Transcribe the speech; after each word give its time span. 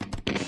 you 0.00 0.47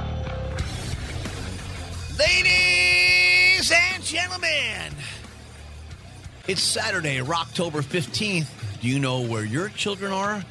Ladies 2.21 3.71
and 3.71 4.03
gentlemen, 4.03 4.93
it's 6.47 6.61
Saturday, 6.61 7.19
October 7.19 7.81
15th. 7.81 8.47
Do 8.79 8.87
you 8.87 8.99
know 8.99 9.21
where 9.21 9.43
your 9.43 9.69
children 9.69 10.11
are? 10.11 10.43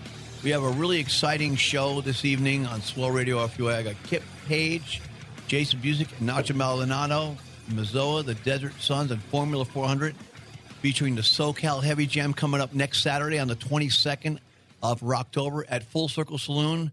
We 0.43 0.51
have 0.51 0.65
a 0.65 0.71
really 0.71 0.99
exciting 0.99 1.55
show 1.55 2.01
this 2.01 2.25
evening 2.25 2.67
on 2.67 2.83
Swell 2.83 3.13
Radio 3.13 3.47
FUA. 3.47 3.73
I 3.73 3.83
got 3.85 4.03
Kip 4.03 4.25
Page, 4.49 5.01
Jason 5.47 5.79
Busick, 5.79 6.09
Nacho 6.21 6.57
Maldonado, 6.57 7.37
Mazoa, 7.69 8.25
the 8.25 8.35
Desert 8.35 8.73
Suns, 8.81 9.13
and 9.13 9.23
Formula 9.23 9.65
400, 9.65 10.17
featuring 10.81 11.15
the 11.15 11.23
SoCal 11.23 11.85
Heavy 11.85 12.07
Jam 12.07 12.35
coming 12.35 12.61
up 12.61 12.75
next 12.75 13.01
Saturday 13.01 13.39
on 13.39 13.47
the 13.47 13.57
22nd 13.57 14.39
of 14.83 15.05
October 15.05 15.65
at 15.69 15.85
Full 15.85 16.09
Circle 16.09 16.39
Saloon 16.39 16.91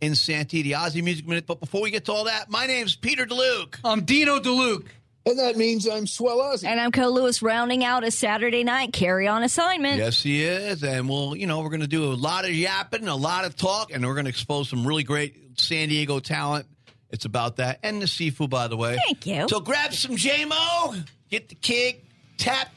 in 0.00 0.14
Santee, 0.14 0.62
the 0.62 0.72
Aussie 0.72 1.02
Music 1.02 1.26
Minute. 1.26 1.46
But 1.46 1.60
before 1.60 1.82
we 1.82 1.90
get 1.90 2.04
to 2.06 2.12
all 2.12 2.24
that, 2.24 2.50
my 2.50 2.66
name's 2.66 2.96
Peter 2.96 3.26
DeLuke. 3.26 3.76
I'm 3.84 4.04
Dino 4.04 4.38
DeLuke. 4.38 4.86
And 5.26 5.38
that 5.40 5.56
means 5.56 5.88
I'm 5.88 6.06
Swell 6.06 6.38
Ozzy. 6.38 6.66
And 6.66 6.78
I'm 6.80 6.92
Co 6.92 7.08
Lewis 7.08 7.42
rounding 7.42 7.82
out 7.82 8.04
a 8.04 8.12
Saturday 8.12 8.62
night 8.62 8.92
carry 8.92 9.26
on 9.26 9.42
assignment. 9.42 9.98
Yes, 9.98 10.22
he 10.22 10.44
is. 10.44 10.84
And 10.84 11.08
we'll, 11.08 11.34
you 11.36 11.48
know, 11.48 11.62
we're 11.62 11.70
going 11.70 11.80
to 11.80 11.88
do 11.88 12.04
a 12.04 12.14
lot 12.14 12.44
of 12.44 12.52
yapping, 12.52 13.08
a 13.08 13.16
lot 13.16 13.44
of 13.44 13.56
talk, 13.56 13.92
and 13.92 14.06
we're 14.06 14.14
going 14.14 14.26
to 14.26 14.30
expose 14.30 14.68
some 14.68 14.86
really 14.86 15.02
great 15.02 15.58
San 15.58 15.88
Diego 15.88 16.20
talent. 16.20 16.66
It's 17.10 17.24
about 17.24 17.56
that. 17.56 17.80
And 17.82 18.00
the 18.00 18.06
seafood, 18.06 18.50
by 18.50 18.68
the 18.68 18.76
way. 18.76 18.98
Thank 19.04 19.26
you. 19.26 19.48
So 19.48 19.58
grab 19.58 19.92
some 19.92 20.14
JMO, 20.14 21.04
get 21.28 21.48
the 21.48 21.56
kick, 21.56 22.04
tap, 22.36 22.68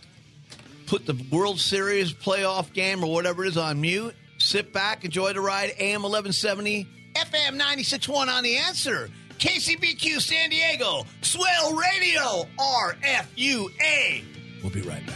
put 0.87 1.05
the 1.05 1.21
World 1.31 1.59
Series 1.59 2.11
playoff 2.13 2.73
game 2.73 3.03
or 3.03 3.13
whatever 3.13 3.45
it 3.45 3.49
is 3.49 3.57
on 3.57 3.79
mute, 3.79 4.15
sit 4.39 4.73
back, 4.73 5.05
enjoy 5.05 5.33
the 5.33 5.41
ride. 5.41 5.73
AM 5.77 6.01
1170, 6.01 6.87
FM 7.19 7.59
96.1 7.59 8.27
on 8.27 8.43
the 8.43 8.55
answer. 8.57 9.09
KCBQ 9.39 10.21
San 10.21 10.49
Diego, 10.49 11.03
Swell 11.21 11.75
Radio, 11.75 12.47
RFUA. 12.57 14.23
We'll 14.61 14.71
be 14.71 14.81
right 14.81 15.05
back. 15.05 15.15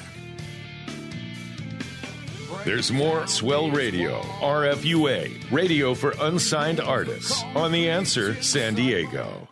There's 2.66 2.92
more 2.92 3.28
Swell 3.28 3.72
Radio, 3.72 4.22
RFUA, 4.40 5.52
radio 5.52 5.94
for 5.94 6.14
unsigned 6.22 6.80
artists, 6.80 7.44
on 7.56 7.72
The 7.72 7.90
Answer 7.90 8.42
San 8.42 8.76
Diego. 8.76 9.50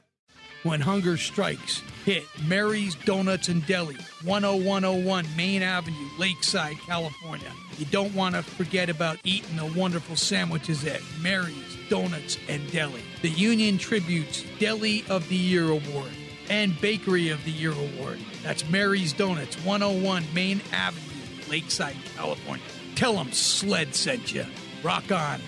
When 0.64 0.80
hunger 0.80 1.18
strikes, 1.18 1.82
hit 2.06 2.24
Mary's 2.46 2.96
Donuts 2.96 3.50
and 3.50 3.66
Deli, 3.66 3.98
10101 4.24 5.26
Main 5.36 5.62
Avenue, 5.62 6.08
Lakeside, 6.18 6.78
California. 6.86 7.52
You 7.78 7.86
don't 7.88 8.14
want 8.14 8.36
to 8.36 8.44
forget 8.44 8.90
about 8.90 9.18
eating 9.24 9.58
the 9.58 9.66
wonderful 9.78 10.16
sandwiches 10.16 10.86
at 10.86 11.02
Mary's 11.22 11.78
Donuts 11.92 12.38
and 12.48 12.72
Deli. 12.72 13.02
The 13.22 13.32
Union 13.32 13.78
Tribune's 13.78 14.46
Deli 14.60 15.04
of 15.10 15.28
the 15.28 15.36
Year 15.36 15.70
Award 15.70 16.10
and 16.50 16.80
Bakery 16.80 17.28
of 17.28 17.44
the 17.44 17.52
Year 17.52 17.74
Award. 17.74 18.18
That's 18.44 18.68
Mary's 18.70 19.12
Donuts, 19.12 19.58
101 19.66 20.24
Main 20.34 20.62
Avenue, 20.72 21.04
Lakeside, 21.50 21.98
California. 22.16 22.64
Tell 22.96 23.16
them 23.16 23.34
Sled 23.34 23.94
sent 23.94 24.34
you. 24.34 24.46
Rock 24.82 25.12
on. 25.12 25.42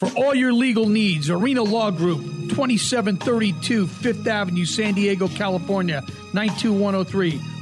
For 0.00 0.08
all 0.16 0.34
your 0.34 0.54
legal 0.54 0.88
needs, 0.88 1.28
Arena 1.28 1.62
Law 1.62 1.90
Group, 1.90 2.22
2732 2.48 3.86
Fifth 3.86 4.26
Avenue, 4.26 4.64
San 4.64 4.94
Diego, 4.94 5.28
California, 5.28 6.00
92103. 6.32 7.53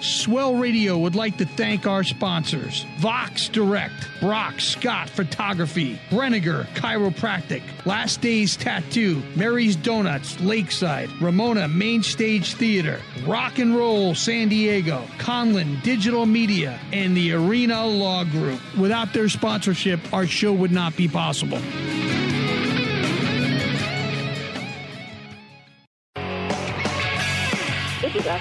Swell 0.00 0.54
Radio 0.54 0.96
would 0.98 1.14
like 1.14 1.36
to 1.38 1.44
thank 1.44 1.86
our 1.86 2.02
sponsors 2.02 2.86
Vox 2.98 3.48
Direct, 3.48 4.08
Brock 4.20 4.60
Scott 4.60 5.10
Photography, 5.10 6.00
Brenniger 6.10 6.66
Chiropractic, 6.74 7.62
Last 7.84 8.20
Days 8.20 8.56
Tattoo, 8.56 9.22
Mary's 9.36 9.76
Donuts, 9.76 10.40
Lakeside, 10.40 11.10
Ramona 11.20 11.68
Main 11.68 12.02
Stage 12.02 12.54
Theater, 12.54 13.00
Rock 13.26 13.58
and 13.58 13.76
Roll 13.76 14.14
San 14.14 14.48
Diego, 14.48 15.04
Conlin 15.18 15.80
Digital 15.82 16.26
Media, 16.26 16.78
and 16.92 17.16
the 17.16 17.32
Arena 17.32 17.86
Law 17.86 18.24
Group. 18.24 18.60
Without 18.78 19.12
their 19.12 19.28
sponsorship, 19.28 20.00
our 20.12 20.26
show 20.26 20.52
would 20.52 20.72
not 20.72 20.96
be 20.96 21.08
possible. 21.08 21.60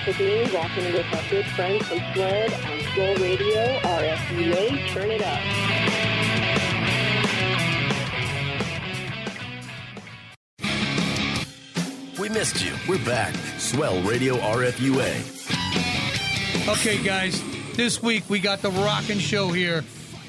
This 0.05 0.17
is 0.19 0.53
Ashley 0.55 0.55
walking 0.55 0.93
with 0.93 1.05
my 1.11 1.21
good 1.29 1.45
friends 1.47 1.85
from 1.87 1.99
Sled 2.13 2.53
on 2.53 2.79
Slow 2.93 3.15
Radio, 3.15 3.79
RFUA. 3.79 4.87
Turn 4.93 5.11
it 5.11 5.21
up. 5.21 5.39
We 12.17 12.29
missed 12.29 12.63
you. 12.63 12.73
We're 12.87 13.03
back. 13.05 13.35
Swell 13.57 14.01
Radio 14.03 14.37
RFUA. 14.37 15.37
Okay, 16.69 17.03
guys, 17.03 17.43
this 17.75 18.01
week 18.01 18.23
we 18.29 18.39
got 18.39 18.61
the 18.61 18.71
rockin' 18.71 19.19
show 19.19 19.49
here. 19.49 19.83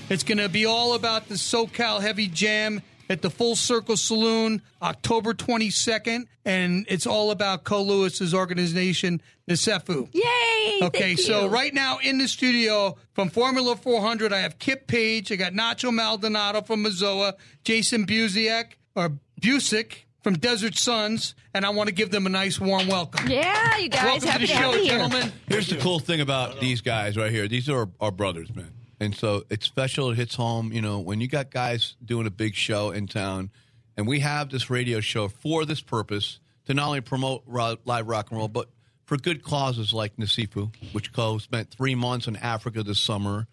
It's 0.08 0.25
going 0.25 0.38
to 0.38 0.48
be 0.48 0.66
all 0.66 0.94
about 0.94 1.28
the 1.28 1.37
SoCal 1.37 2.00
Heavy 2.00 2.26
Jam 2.26 2.82
at 3.10 3.22
the 3.22 3.28
Full 3.28 3.56
Circle 3.56 3.97
Saloon, 3.97 4.62
October 4.81 5.34
22nd, 5.34 6.26
and 6.44 6.87
it's 6.88 7.09
all 7.09 7.32
about 7.32 7.65
Co 7.65 7.82
Lewis's 7.82 8.32
organization, 8.32 9.21
Nisefu. 9.48 10.09
Yay! 10.15 10.79
Okay, 10.81 11.17
thank 11.17 11.19
so 11.19 11.43
you. 11.43 11.49
right 11.49 11.75
now 11.75 11.99
in 11.99 12.19
the 12.19 12.29
studio 12.29 12.96
from 13.12 13.29
Formula 13.29 13.75
400, 13.75 14.32
I 14.32 14.38
have 14.38 14.61
Kip 14.61 14.87
Page, 14.87 15.32
I 15.32 15.37
got 15.37 15.52
Nacho 15.52 15.93
Maldonado 15.93 16.62
from 16.62 16.85
Mazoa, 16.85 17.32
Jason 17.64 18.06
Busiak 18.06 18.75
or 18.94 19.19
Busick 19.40 20.05
from 20.23 20.35
Desert 20.35 20.76
Suns, 20.76 21.35
and 21.52 21.67
I 21.67 21.70
want 21.70 21.88
to 21.88 21.94
give 21.94 22.11
them 22.12 22.26
a 22.26 22.31
nice 22.31 22.61
warm 22.61 22.87
welcome. 22.87 23.29
Yeah, 23.29 23.76
you 23.79 23.88
guys. 23.88 24.05
Welcome 24.05 24.29
happy 24.29 24.46
to 24.46 24.52
the 24.52 24.58
have 24.58 24.73
show, 24.73 24.79
you 24.79 24.82
here. 24.85 24.99
gentlemen. 24.99 25.32
Here's 25.49 25.69
the 25.69 25.79
cool 25.79 25.99
thing 25.99 26.20
about 26.20 26.61
these 26.61 26.81
guys 26.81 27.17
right 27.17 27.32
here. 27.32 27.49
These 27.49 27.69
are 27.69 27.88
our 28.00 28.12
brothers, 28.12 28.55
man. 28.55 28.70
And 29.00 29.14
so 29.14 29.44
it's 29.50 29.67
special. 29.67 30.11
It 30.11 30.17
hits 30.17 30.35
home. 30.35 30.73
You 30.73 30.82
know, 30.82 31.00
when 31.00 31.20
you 31.20 31.26
got 31.26 31.50
guys 31.50 31.97
doing 32.05 32.26
a 32.26 32.31
big 32.31 32.55
show 32.55 32.91
in 32.91 33.06
town, 33.06 33.50
and 33.97 34.06
we 34.06 34.20
have 34.20 34.50
this 34.50 34.70
radio 34.70 35.00
show 35.00 35.29
for 35.29 35.64
this 35.64 35.81
purpose 35.81 36.38
to 36.67 36.75
not 36.75 36.87
only 36.87 37.00
promote 37.00 37.43
ro- 37.47 37.79
live 37.85 38.06
rock 38.06 38.31
and 38.31 38.38
roll, 38.38 38.49
but 38.49 38.69
for 39.05 39.17
good 39.17 39.43
causes 39.43 39.93
like 39.93 40.17
Nasifu, 40.17 40.73
which 40.93 41.12
Co 41.12 41.38
spent 41.38 41.70
three 41.70 41.94
months 41.94 42.29
in 42.29 42.37
Africa 42.37 42.82
this 42.82 43.00
summer 43.00 43.47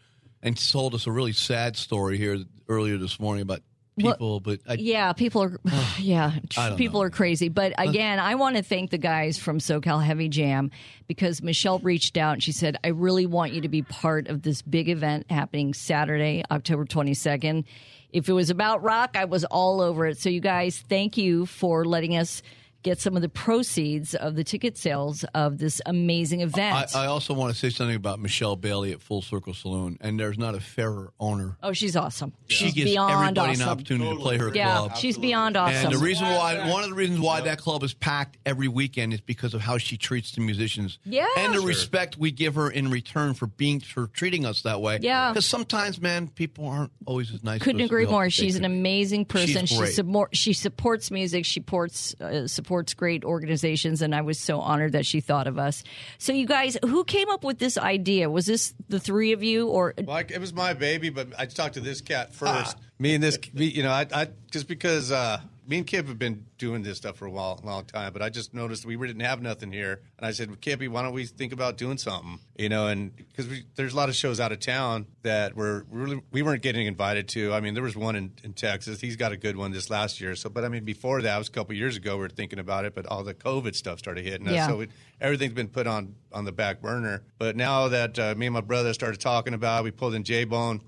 and 0.44 0.56
told 0.72 0.94
us 0.94 1.08
a 1.08 1.12
really 1.12 1.34
sad 1.34 1.76
story 1.76 2.18
here 2.18 2.38
earlier 2.70 2.98
this 2.98 3.20
morning 3.20 3.42
about 3.42 3.62
Well, 3.98 4.14
people, 4.14 4.40
but 4.40 4.60
I, 4.68 4.74
yeah, 4.74 5.14
people 5.14 5.44
are 5.44 5.60
yeah, 6.00 6.34
people 6.78 7.00
know. 7.00 7.06
are 7.08 7.10
crazy. 7.10 7.50
But 7.50 7.74
again, 7.78 8.20
I 8.20 8.36
want 8.36 8.58
to 8.58 8.64
thank 8.64 8.92
the 8.92 8.98
guys 8.98 9.38
from 9.38 9.60
SoCal 9.60 10.04
Heavy 10.04 10.30
Jam 10.30 10.72
because 11.08 11.42
Michelle 11.42 11.80
reached 11.80 12.18
out 12.18 12.34
and 12.34 12.44
she 12.44 12.52
said, 12.52 12.78
"I 12.84 12.90
really 12.90 13.26
want 13.26 13.54
you 13.54 13.62
to 13.62 13.70
be 13.70 13.82
part 13.82 14.28
of 14.28 14.44
this 14.44 14.62
big 14.62 14.90
event 14.90 15.26
happening 15.30 15.74
Saturday, 15.74 16.44
October 16.52 16.86
22nd." 16.86 17.66
If 18.14 18.30
it 18.30 18.34
was 18.34 18.50
about 18.50 18.84
rock, 18.84 19.16
I 19.16 19.26
was 19.26 19.44
all 19.46 19.82
over 19.82 20.06
it. 20.08 20.18
So 20.18 20.30
you 20.30 20.40
guys, 20.40 20.84
thank 20.88 21.18
you 21.18 21.46
for 21.46 21.84
letting 21.84 22.16
us 22.16 22.42
get 22.84 23.00
some 23.00 23.16
of 23.16 23.22
the 23.22 23.30
proceeds 23.30 24.16
of 24.16 24.36
the 24.36 24.44
ticket 24.44 24.78
sales 24.78 25.26
of 25.34 25.58
this 25.58 25.82
amazing 25.86 26.42
event. 26.42 26.96
I 26.96 27.08
also 27.08 27.34
want 27.34 27.54
to 27.54 27.60
say 27.60 27.70
something 27.70 27.96
about 27.96 28.20
Michelle 28.20 28.56
Bailey 28.56 28.92
at 28.92 29.02
Full 29.02 29.22
Circle 29.22 29.54
Saloon, 29.54 29.98
and 30.00 30.20
there's 30.20 30.38
not 30.38 30.56
a 30.56 30.60
fairer 30.60 31.12
owner. 31.20 31.58
oh, 31.64 31.74
she's 31.74 31.96
awesome. 31.96 32.34
She 32.48 32.66
She's 32.66 32.74
gives 32.74 32.92
beyond 32.92 33.14
everybody 33.14 33.52
awesome. 33.54 33.62
an 33.64 33.70
opportunity 33.70 34.10
to 34.16 34.20
play 34.22 34.38
her 34.38 34.52
yeah, 34.54 34.78
club. 34.78 34.98
she's 34.98 35.18
beyond 35.18 35.58
awesome. 35.58 35.86
And 35.88 35.94
the 35.94 35.98
reason 35.98 36.28
why, 36.28 36.70
one 36.70 36.84
of 36.84 36.90
the 36.90 36.96
reasons 36.96 37.20
why 37.20 37.42
that 37.42 37.58
club 37.60 37.84
is 37.84 37.94
packed 37.94 38.38
every 38.46 38.68
weekend 38.68 39.14
is 39.14 39.22
because 39.22 39.54
of 39.54 39.62
how 39.62 39.78
she 39.78 39.98
treats 39.98 40.32
the 40.34 40.42
musicians. 40.42 41.00
Yeah. 41.04 41.26
And 41.38 41.54
the 41.54 41.58
Sure. 41.60 41.68
respect 41.68 42.18
we 42.18 42.32
give 42.32 42.56
her 42.56 42.70
in 42.70 42.90
return 42.92 43.34
for 43.34 43.48
being, 43.48 43.80
for 43.80 44.08
treating 44.08 44.46
us 44.46 44.62
that 44.62 44.80
way. 44.82 45.00
Yeah. 45.02 45.32
Because 45.32 45.46
sometimes, 45.46 46.00
man, 46.00 46.28
people 46.28 46.68
aren't 46.68 46.92
always 47.06 47.34
as 47.34 47.44
nice. 47.44 47.62
Couldn't 47.62 47.80
to 47.80 47.86
agree 47.86 48.06
more. 48.06 48.30
She's 48.30 48.56
an 48.56 48.66
amazing 48.66 49.26
person. 49.26 49.66
She's 49.66 49.70
she 49.70 49.78
great. 49.78 49.94
support, 49.94 50.36
she 50.36 50.54
supports 50.54 51.10
music. 51.12 51.44
She 51.46 51.60
supports 51.60 52.14
uh, 52.22 52.48
supports 52.48 52.67
great 52.96 53.24
organizations, 53.24 54.02
and 54.02 54.14
I 54.14 54.22
was 54.22 54.40
so 54.40 54.60
honored 54.60 54.92
that 54.94 55.06
she 55.06 55.20
thought 55.20 55.48
of 55.48 55.58
us. 55.58 55.84
So, 56.18 56.34
you 56.34 56.46
guys, 56.46 56.78
who 56.84 57.04
came 57.04 57.30
up 57.30 57.44
with 57.44 57.60
this 57.60 57.78
idea? 57.78 58.30
Was 58.30 58.46
this 58.46 58.74
the 58.90 59.00
three 59.00 59.32
of 59.32 59.44
you, 59.44 59.68
or 59.68 59.94
Well, 59.98 60.18
I, 60.18 60.26
it 60.30 60.40
was 60.40 60.54
my 60.54 60.74
baby, 60.74 61.10
but 61.10 61.30
I 61.38 61.46
talked 61.46 61.76
to 61.76 61.80
this 61.80 62.02
cat 62.02 62.34
first. 62.34 62.78
Me 63.00 63.14
and 63.16 63.24
this, 63.24 63.38
me, 63.54 63.66
you 63.66 63.84
know, 63.84 63.92
I, 63.92 64.08
I 64.14 64.28
just 64.52 64.68
because 64.68 65.12
uh, 65.12 65.40
me 65.68 65.80
and 65.80 65.86
Kip 65.86 66.08
have 66.08 66.18
been 66.18 66.46
doing 66.58 66.82
this 66.82 66.98
stuff 66.98 67.18
for 67.18 67.26
a 67.26 67.30
while, 67.30 67.60
long 67.64 67.84
time, 67.84 68.14
but 68.14 68.22
I 68.22 68.30
just 68.30 68.54
noticed 68.54 68.86
we 68.86 68.96
didn't 68.96 69.22
have 69.22 69.42
nothing 69.42 69.72
here, 69.72 70.02
and 70.18 70.26
I 70.26 70.32
said, 70.32 70.62
Kippy, 70.62 70.88
why 70.88 71.02
don't 71.02 71.14
we 71.14 71.26
think 71.26 71.52
about 71.52 71.78
doing 71.78 71.98
something? 71.98 72.40
You 72.58 72.70
know, 72.70 72.88
and 72.88 73.16
because 73.16 73.48
there's 73.76 73.94
a 73.94 73.96
lot 73.96 74.08
of 74.08 74.16
shows 74.16 74.40
out 74.40 74.54
of 74.54 74.60
town 74.60 75.08
that 75.24 75.56
we're 75.56 75.84
really 75.92 76.22
we 76.32 76.42
weren't 76.42 76.62
getting 76.62 76.88
invited 76.88 77.28
to. 77.30 77.54
I 77.54 77.60
mean, 77.60 77.74
there 77.74 77.84
was 77.84 77.98
one 77.98 78.16
in, 78.16 78.32
in 78.44 78.54
Texas. 78.54 79.02
He's 79.02 79.18
got 79.18 79.34
a 79.34 79.38
good 79.38 79.58
one 79.58 79.72
this 79.72 79.90
last 79.90 80.22
year. 80.22 80.36
So, 80.36 80.50
but 80.50 80.64
I 80.64 80.70
mean, 80.70 80.86
before 80.86 81.22
that, 81.22 81.36
it 81.36 81.38
was 81.38 81.50
a 81.50 81.52
couple 81.52 81.76
years 81.76 81.98
ago. 81.98 82.16
We 82.16 82.22
were 82.22 82.30
thinking 82.30 82.60
about 82.60 82.86
it, 82.86 82.96
but 82.96 83.06
all 83.06 83.24
the 83.24 83.34
COVID 83.34 83.76
stuff 83.76 84.00
started 84.00 84.24
hitting 84.24 84.48
us. 84.48 84.54
Yeah. 84.54 84.68
So 84.68 84.82
it, 84.82 84.92
everything's 85.20 85.54
been 85.54 85.68
put 85.68 85.86
on 85.86 86.16
on 86.32 86.46
the 86.46 86.54
back 86.54 86.82
burner. 86.82 87.24
But 87.38 87.58
now 87.58 87.90
that 87.90 88.18
uh, 88.18 88.36
me 88.38 88.46
and 88.48 88.54
my 88.54 88.62
brother 88.62 88.94
started 88.94 89.20
talking 89.20 89.54
about, 89.54 89.82
it, 89.82 89.84
we 89.84 89.92
pulled 89.92 90.14
in 90.14 90.24
J 90.24 90.46
Bone. 90.46 90.82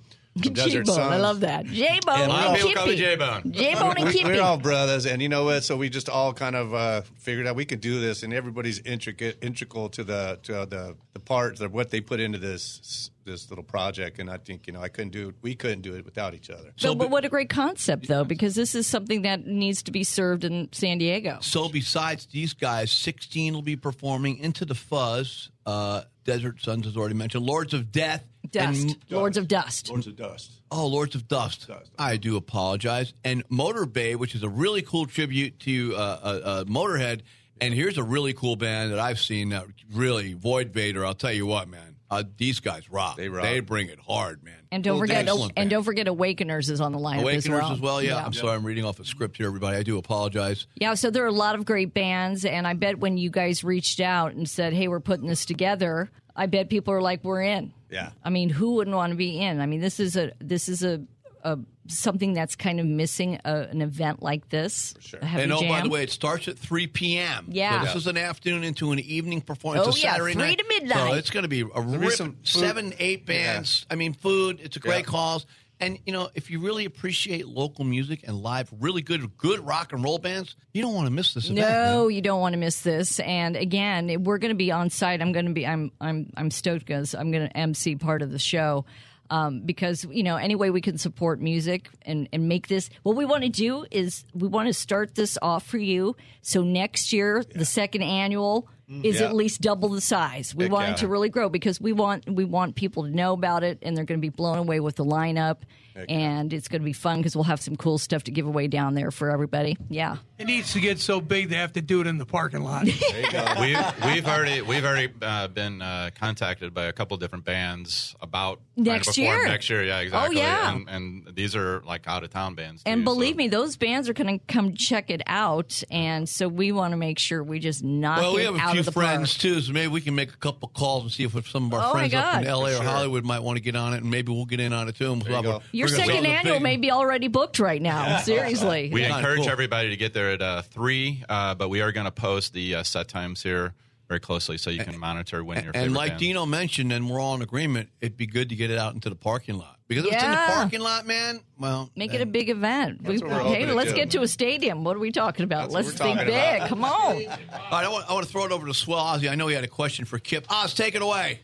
From 0.44 0.54
Desert 0.54 0.86
J-Bone? 0.86 1.00
I 1.00 1.18
love 1.18 1.40
that. 1.42 1.66
J 1.66 2.00
Bone, 2.06 2.16
And 2.16 2.24
and 2.24 2.32
a 2.32 2.36
lot 2.36 2.48
of 2.50 2.56
people 2.58 2.74
call 2.74 2.86
me 2.88 2.96
Kippy. 2.96 3.04
J-Bone. 3.06 3.52
J-Bone 3.52 3.96
and 3.98 4.06
We- 4.08 4.14
Kippy. 4.14 4.26
We're 4.26 4.42
all 4.42 4.58
brothers, 4.58 5.06
and 5.06 5.22
you 5.22 5.30
know 5.30 5.44
what? 5.46 5.64
So 5.64 5.78
we 5.78 5.90
just 5.90 6.10
all 6.10 6.34
kind 6.34 6.56
of 6.56 6.74
uh, 6.74 7.02
figured 7.18 7.48
out 7.48 7.56
we 7.56 7.66
could 7.66 7.82
do 7.82 8.00
this, 8.00 8.24
and 8.24 8.34
everybody's 8.34 8.80
intricate, 8.80 9.38
integral 9.44 9.90
to 9.90 10.04
the 10.04 10.40
to 10.44 10.54
the 10.66 10.96
the 11.14 11.20
part 11.20 11.60
of 11.62 11.74
what 11.74 11.90
they 11.92 12.02
put 12.02 12.20
into 12.20 12.38
this 12.38 13.12
this 13.26 13.50
little 13.52 13.64
project. 13.64 14.18
And 14.20 14.30
I 14.30 14.38
think 14.38 14.66
you 14.68 14.74
know 14.74 14.82
I 14.82 14.88
couldn't 14.90 15.12
do 15.12 15.30
it. 15.30 15.36
We 15.42 15.54
couldn't 15.56 15.82
do 15.82 15.96
it 15.96 16.04
without 16.06 16.34
each 16.34 16.50
other. 16.50 16.72
So, 16.78 16.96
but 16.96 17.10
what 17.10 17.26
a 17.26 17.30
great 17.30 17.50
concept, 17.50 18.08
though, 18.08 18.24
because 18.24 18.56
this 18.56 18.74
is 18.76 18.88
something 18.88 19.22
that 19.24 19.46
needs 19.46 19.84
to 19.84 19.92
be 19.92 20.04
served 20.04 20.44
in 20.44 20.70
San 20.72 20.98
Diego. 20.98 21.38
So 21.42 21.70
besides 21.70 22.26
these 22.28 22.54
guys, 22.54 22.92
16 22.92 23.54
will 23.54 23.62
be 23.62 23.76
performing 23.76 24.38
into 24.38 24.66
the 24.66 24.76
fuzz. 24.76 25.50
Uh, 25.70 26.04
Desert 26.24 26.62
Sons 26.62 26.86
has 26.86 26.98
already 26.98 27.16
mentioned. 27.16 27.46
Lords 27.46 27.74
of 27.74 27.92
Death. 27.92 28.24
Dust, 28.52 28.82
And, 28.82 28.98
Lords 29.10 29.38
of 29.38 29.48
Dust. 29.48 29.90
Lords 29.90 30.08
of 30.08 30.16
Dust. 30.16 30.52
oh, 30.72 30.88
Lords 30.88 31.14
of 31.14 31.28
Dust. 31.28 31.70
I 32.00 32.18
do 32.18 32.36
apologize. 32.38 33.14
And 33.24 33.44
Motor 33.50 33.86
Bay, 33.86 34.16
which 34.16 34.34
is 34.34 34.42
a 34.42 34.50
really 34.50 34.82
cool 34.82 35.06
tribute 35.06 35.60
to 35.62 35.94
uh, 35.96 36.00
uh, 36.00 36.02
uh, 36.44 36.64
Motorhead. 36.64 37.22
And 37.62 37.74
here's 37.74 37.98
a 37.98 38.04
really 38.04 38.34
cool 38.34 38.56
band 38.56 38.92
that 38.92 39.00
I've 39.00 39.20
seen 39.20 39.50
that 39.50 39.66
really, 39.94 40.34
Void 40.34 40.72
Vader. 40.74 41.06
I'll 41.06 41.14
tell 41.14 41.32
you 41.34 41.46
what, 41.46 41.68
man. 41.68 41.98
Uh, 42.12 42.24
these 42.38 42.60
guys 42.60 42.90
rock. 42.90 43.18
They 43.18 43.30
rock. 43.30 43.44
They 43.44 43.60
bring 43.60 43.90
it 43.90 44.00
hard, 44.00 44.44
man. 44.44 44.56
And 44.72 44.84
don't 44.84 44.94
Well, 44.96 45.02
forget, 45.02 45.18
excellent 45.28 45.52
and 45.52 45.56
band. 45.56 45.70
don't 45.70 45.84
forget, 45.84 46.08
Awakeners 46.08 46.70
is 46.70 46.82
on 46.82 46.92
the 46.92 46.98
lineup 46.98 47.22
Awakeners 47.22 47.72
as 47.72 47.80
well. 47.80 48.02
Yeah, 48.02 48.24
I'm 48.24 48.34
sorry, 48.34 48.56
I'm 48.56 48.66
reading 48.66 48.84
off 48.86 49.00
a 49.00 49.06
script 49.06 49.38
here, 49.38 49.48
everybody. 49.48 49.78
I 49.78 49.84
do 49.84 49.98
apologize. 49.98 50.66
Yeah, 50.76 50.96
so 50.96 51.12
there 51.12 51.24
are 51.24 51.28
a 51.28 51.32
lot 51.32 51.56
of 51.56 51.66
great 51.66 51.94
bands, 51.94 52.46
and 52.46 52.66
I 52.68 52.74
bet 52.74 52.98
when 53.00 53.18
you 53.18 53.30
guys 53.30 53.64
reached 53.64 54.00
out 54.00 54.34
and 54.34 54.50
said, 54.50 54.74
"Hey, 54.74 54.88
we're 54.88 55.00
putting 55.00 55.28
this 55.28 55.46
together," 55.46 56.10
I 56.36 56.48
bet 56.48 56.70
people 56.70 56.94
are 56.94 57.02
like, 57.02 57.24
"We're 57.24 57.44
in." 57.44 57.74
Yeah. 57.92 58.12
I 58.24 58.30
mean, 58.30 58.50
who 58.50 58.76
wouldn't 58.76 58.96
want 58.96 59.12
to 59.12 59.18
be 59.18 59.40
in? 59.40 59.60
I 59.62 59.66
mean, 59.66 59.82
this 59.82 60.00
is 60.00 60.16
a 60.16 60.32
this 60.40 60.68
is 60.70 60.84
a, 60.84 61.02
a 61.44 61.58
something 61.88 62.34
that's 62.34 62.56
kind 62.56 62.80
of 62.80 62.86
missing 62.86 63.40
a, 63.46 63.62
an 63.62 63.82
event 63.82 64.22
like 64.22 64.48
this. 64.50 64.94
Sure. 65.00 65.20
And 65.24 65.52
oh, 65.52 65.62
by 65.68 65.82
the 65.82 65.90
way, 65.90 66.04
it 66.04 66.12
starts 66.12 66.48
at 66.48 66.58
3 66.60 66.88
p.m. 66.88 67.48
Yeah. 67.50 67.80
So 67.80 67.86
this 67.86 67.96
is 67.96 68.08
an 68.08 68.18
afternoon 68.18 68.64
into 68.64 68.92
an 68.92 69.00
evening 69.00 69.42
performance. 69.42 69.86
Oh, 69.88 69.90
It's 69.90 70.00
a 70.00 70.02
yeah, 70.02 70.12
Saturday 70.14 70.34
3 70.34 70.42
night. 70.44 70.58
to 70.60 70.66
midnight. 70.70 70.98
So 70.98 71.14
it's 71.16 71.30
going 71.32 71.44
to 71.44 71.50
be 71.50 71.62
a 71.62 71.66
be 71.84 71.98
rip. 71.98 72.12
some. 72.12 72.38
Seven, 72.44 72.94
eight 73.00 73.26
bands. 73.26 73.86
I 73.90 73.96
mean, 73.96 74.14
food. 74.14 74.60
It's 74.62 74.78
a 74.78 74.80
great 74.80 75.00
Yeah. 75.06 75.12
cause. 75.12 75.46
And 75.82 75.98
you 76.06 76.12
know, 76.12 76.30
if 76.36 76.52
you 76.52 76.60
really 76.60 76.84
appreciate 76.84 77.48
local 77.48 77.86
music 77.86 78.26
and 78.28 78.36
live, 78.38 78.70
really 78.82 79.02
good, 79.02 79.38
good 79.38 79.66
rock 79.66 79.94
and 79.94 80.04
roll 80.04 80.18
bands, 80.20 80.58
you 80.74 80.82
don't 80.82 80.94
want 80.94 81.08
to 81.08 81.12
miss 81.12 81.34
this 81.34 81.46
event. 81.46 81.60
No, 81.70 82.06
man. 82.08 82.16
you 82.16 82.22
don't 82.22 82.42
want 82.42 82.52
to 82.52 82.58
miss 82.60 82.82
this. 82.82 83.22
And 83.22 83.56
again, 83.56 84.26
we're 84.26 84.40
going 84.40 84.50
to 84.52 84.56
be 84.58 84.72
on 84.74 84.90
site. 84.90 85.22
I'm 85.22 85.32
going 85.32 85.46
to 85.46 85.54
be. 85.54 85.66
I'm. 85.66 85.92
I'm. 86.02 86.34
I'm 86.36 86.52
stoked 86.52 86.86
because 86.86 87.16
I'm 87.16 87.32
going 87.32 87.48
to 87.48 87.58
MC 87.58 87.96
part 87.96 88.22
of 88.22 88.30
the 88.30 88.40
show. 88.40 88.84
Um, 89.32 89.62
because 89.62 90.06
you 90.10 90.24
know, 90.24 90.38
any 90.38 90.56
way 90.56 90.72
we 90.72 90.82
can 90.82 90.98
support 90.98 91.40
music 91.40 91.88
and, 92.02 92.28
and 92.34 92.50
make 92.50 92.68
this, 92.68 92.90
what 93.04 93.16
we 93.16 93.26
want 93.26 93.44
to 93.44 93.50
do 93.50 93.86
is 93.92 94.26
we 94.34 94.48
want 94.48 94.68
to 94.68 94.74
start 94.74 95.14
this 95.14 95.38
off 95.42 95.66
for 95.68 95.78
you. 95.78 96.16
So 96.42 96.64
next 96.64 97.14
year, 97.14 97.44
the 97.54 97.66
second 97.66 98.02
annual 98.02 98.68
is 99.04 99.20
Yeah. 99.20 99.28
at 99.28 99.36
least 99.36 99.62
double 99.62 99.90
the 99.90 100.02
size. 100.02 100.56
We 100.56 100.64
Heck 100.64 100.74
want 100.74 100.88
yeah. 100.88 100.94
it 100.94 100.98
to 100.98 101.08
really 101.08 101.30
grow 101.30 101.48
because 101.48 101.80
we 101.80 101.94
want 101.94 102.28
we 102.28 102.44
want 102.44 102.74
people 102.76 103.04
to 103.04 103.10
know 103.12 103.34
about 103.34 103.64
it, 103.64 103.78
and 103.84 103.96
they're 103.96 104.04
going 104.06 104.20
to 104.20 104.26
be 104.26 104.30
blown 104.30 104.58
away 104.58 104.80
with 104.80 104.96
the 104.96 105.06
lineup. 105.06 105.58
And 106.08 106.54
it's 106.54 106.68
going 106.68 106.82
to 106.82 106.86
be 106.86 106.94
fun 106.94 107.18
because 107.18 107.36
we'll 107.36 107.44
have 107.46 107.60
some 107.62 107.76
cool 107.76 107.98
stuff 107.98 108.24
to 108.26 108.32
give 108.32 108.46
away 108.46 108.68
down 108.68 108.94
there 108.94 109.12
for 109.12 109.32
everybody. 109.32 109.78
Yeah. 109.90 110.18
It 110.38 110.46
needs 110.48 110.74
to 110.74 110.80
get 110.80 111.00
so 111.00 111.20
big 111.20 111.50
they 111.50 111.58
have 111.58 111.74
to 111.74 111.82
do 111.82 112.00
it 112.02 112.08
in 112.08 112.18
the 112.18 112.26
parking 112.26 112.62
lot. 112.64 112.86
we've, 113.60 113.78
we've 114.06 114.26
already 114.28 114.62
we've 114.62 114.86
already 114.86 115.12
uh, 115.22 115.48
been 115.50 115.82
uh, 115.82 116.12
contacted 116.16 116.74
by 116.74 116.86
a 116.86 116.94
couple 116.94 117.18
different 117.18 117.46
bands 117.46 118.16
about 118.22 118.62
Next 118.78 119.08
perform 119.10 119.26
year. 119.26 119.48
Next 119.48 119.70
year, 119.70 119.84
yeah, 119.84 120.00
exactly. 120.00 120.38
Oh 120.38 120.40
yeah. 120.40 120.74
and, 120.74 120.90
and 120.90 121.36
these 121.36 121.56
are 121.56 121.82
like 121.82 122.08
out 122.08 122.24
of 122.24 122.30
town 122.30 122.56
bands. 122.56 122.82
And 122.86 123.02
too, 123.02 123.06
believe 123.06 123.34
so- 123.34 123.38
me, 123.38 123.48
those 123.50 123.76
bands 123.78 124.08
are 124.08 124.14
going 124.14 124.40
to 124.40 124.46
come 124.48 124.76
check 124.76 125.10
it 125.10 125.22
out, 125.28 125.84
and 125.92 126.28
so 126.30 126.48
we 126.48 126.72
want 126.72 126.92
to 126.92 126.98
make 126.98 127.20
sure 127.20 127.44
we 127.44 127.60
just 127.60 127.84
knock 127.84 128.20
Well, 128.20 128.36
we 128.36 128.44
have 128.44 128.56
a 128.56 128.72
few 128.72 128.84
friends 128.84 129.34
park. 129.34 129.42
too, 129.42 129.62
so 129.62 129.74
maybe 129.74 129.88
we 129.90 130.02
can 130.02 130.16
make 130.16 130.30
a 130.34 130.38
couple 130.38 130.70
calls 130.70 131.04
and 131.04 131.12
see 131.12 131.24
if 131.24 131.50
some 131.50 131.66
of 131.68 131.74
our 131.74 131.90
Oh, 131.90 131.92
friends 131.92 132.14
up 132.14 132.36
in 132.38 132.44
God. 132.44 132.48
L.A. 132.48 132.72
or 132.72 132.76
sure. 132.76 132.84
Hollywood 132.84 133.26
might 133.26 133.40
want 133.40 133.58
to 133.58 133.62
get 133.62 133.76
on 133.76 133.94
it, 133.94 134.02
and 134.02 134.10
maybe 134.12 134.32
we'll 134.32 134.46
get 134.46 134.60
in 134.60 134.72
on 134.74 134.88
it 134.88 134.96
too. 134.96 135.12
And 135.12 135.24
we'll 135.24 135.36
have 135.36 135.46
you 135.46 135.52
a- 135.52 135.62
go. 135.92 135.98
Your 135.98 136.06
second 136.06 136.26
annual 136.26 136.56
big- 136.56 136.64
may 136.64 136.78
be 136.78 136.92
already 136.92 137.28
booked 137.28 137.60
right 137.60 137.82
now. 137.82 138.18
Seriously. 138.20 138.90
We 138.94 139.02
Yeah. 139.02 139.18
encourage 139.18 139.42
Cool. 139.42 139.50
everybody 139.50 139.90
to 139.90 139.98
get 139.98 140.14
there 140.14 140.32
at 140.32 140.42
uh, 140.42 140.62
three, 140.64 141.24
uh, 141.30 141.56
but 141.56 141.70
we 141.70 141.82
are 141.82 141.92
going 141.92 142.06
to 142.06 142.12
post 142.12 142.54
the 142.54 142.76
uh, 142.76 142.84
set 142.84 143.08
times 143.08 143.44
here 143.44 143.74
very 144.08 144.20
closely 144.20 144.58
so 144.58 144.72
you 144.72 144.84
can 144.84 144.98
monitor 144.98 145.44
when 145.44 145.64
your 145.64 145.72
And 145.76 145.94
like 145.94 146.12
band- 146.14 146.20
Dino 146.20 146.46
mentioned, 146.48 146.92
and 146.92 147.08
we're 147.10 147.20
all 147.20 147.36
in 147.36 147.42
agreement, 147.44 147.90
it'd 148.02 148.18
be 148.18 148.26
good 148.26 148.50
to 148.50 148.56
get 148.56 148.72
it 148.72 148.78
out 148.80 148.96
into 148.96 149.08
the 149.08 149.16
parking 149.16 149.56
lot 149.56 149.78
because 149.88 150.04
if 150.06 150.14
it's 150.14 150.24
in 150.24 150.32
the 150.32 150.38
parking 150.48 150.80
lot, 150.82 151.06
man. 151.06 151.42
Well, 151.60 151.92
Make 151.96 152.16
it 152.16 152.22
a 152.22 152.26
big 152.26 152.50
event. 152.50 153.04
We, 153.04 153.20
hey, 153.20 153.72
let's 153.72 153.92
do. 153.92 153.96
get 153.96 154.10
to 154.12 154.22
a 154.24 154.28
stadium. 154.28 154.84
What 154.84 154.96
are 154.96 155.00
we 155.00 155.12
talking 155.12 155.44
about? 155.44 155.70
That's 155.72 155.74
let's 155.74 155.88
we're 155.90 155.94
think 156.16 156.20
big. 156.22 156.30
about. 156.30 156.70
Come 156.70 156.84
on. 156.86 156.92
All 156.92 157.14
right, 157.18 157.46
I 157.72 157.88
want, 157.90 158.10
I 158.10 158.14
want 158.14 158.26
to 158.26 158.32
throw 158.32 158.46
it 158.46 158.52
over 158.52 158.66
to 158.66 158.74
Swell 158.74 158.98
Ozzy. 159.04 159.30
I 159.30 159.36
know 159.36 159.46
he 159.48 159.54
had 159.54 159.64
a 159.64 159.68
question 159.68 160.06
for 160.06 160.18
Kip. 160.18 160.48
Oz, 160.50 160.74
take 160.74 160.96
it 160.96 161.04
away. 161.04 161.42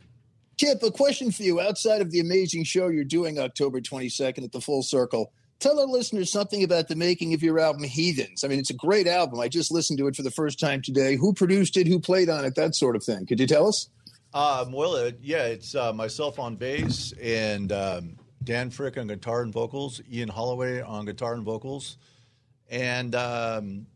Kip, 0.57 0.81
a 0.83 0.91
question 0.91 1.31
for 1.31 1.43
you. 1.43 1.59
Outside 1.59 2.01
of 2.01 2.12
the 2.12 2.19
amazing 2.19 2.63
show 2.63 2.88
you're 2.88 3.03
doing 3.03 3.38
October 3.39 3.81
22nd 3.81 4.43
at 4.43 4.51
the 4.53 4.62
Full 4.62 4.83
Circle, 4.83 5.33
tell 5.59 5.79
our 5.79 5.85
listeners 5.85 6.31
something 6.31 6.63
about 6.63 6.88
the 6.88 6.95
making 6.95 7.33
of 7.33 7.43
your 7.43 7.59
album 7.59 7.83
Heathens. 7.83 8.43
I 8.43 8.47
mean, 8.47 8.59
it's 8.59 8.69
a 8.69 8.75
great 8.75 9.07
album. 9.07 9.39
I 9.39 9.50
just 9.50 9.71
listened 9.71 10.00
to 10.00 10.07
it 10.07 10.15
for 10.15 10.24
the 10.24 10.31
first 10.31 10.59
time 10.59 10.81
today. 10.81 11.17
Who 11.17 11.33
produced 11.33 11.75
it? 11.75 11.88
Who 11.88 12.00
played 12.00 12.29
on 12.29 12.45
it? 12.45 12.55
That 12.55 12.74
sort 12.74 12.95
of 12.95 13.03
thing. 13.03 13.25
Could 13.25 13.39
you 13.39 13.47
tell 13.47 13.67
us? 13.67 13.89
Um, 14.33 14.71
well, 14.71 14.95
uh, 14.95 15.12
yeah, 15.21 15.45
it's 15.45 15.75
uh, 15.75 15.91
myself 15.93 16.39
on 16.39 16.55
bass 16.55 17.13
and 17.21 17.71
um, 17.71 18.15
Dan 18.43 18.69
Frick 18.69 18.97
on 18.97 19.07
guitar 19.07 19.41
and 19.41 19.51
vocals, 19.51 20.01
Ian 20.12 20.29
Holloway 20.29 20.81
on 20.81 21.05
guitar 21.05 21.33
and 21.33 21.43
vocals, 21.43 21.97
and 22.69 23.13
um, 23.15 23.88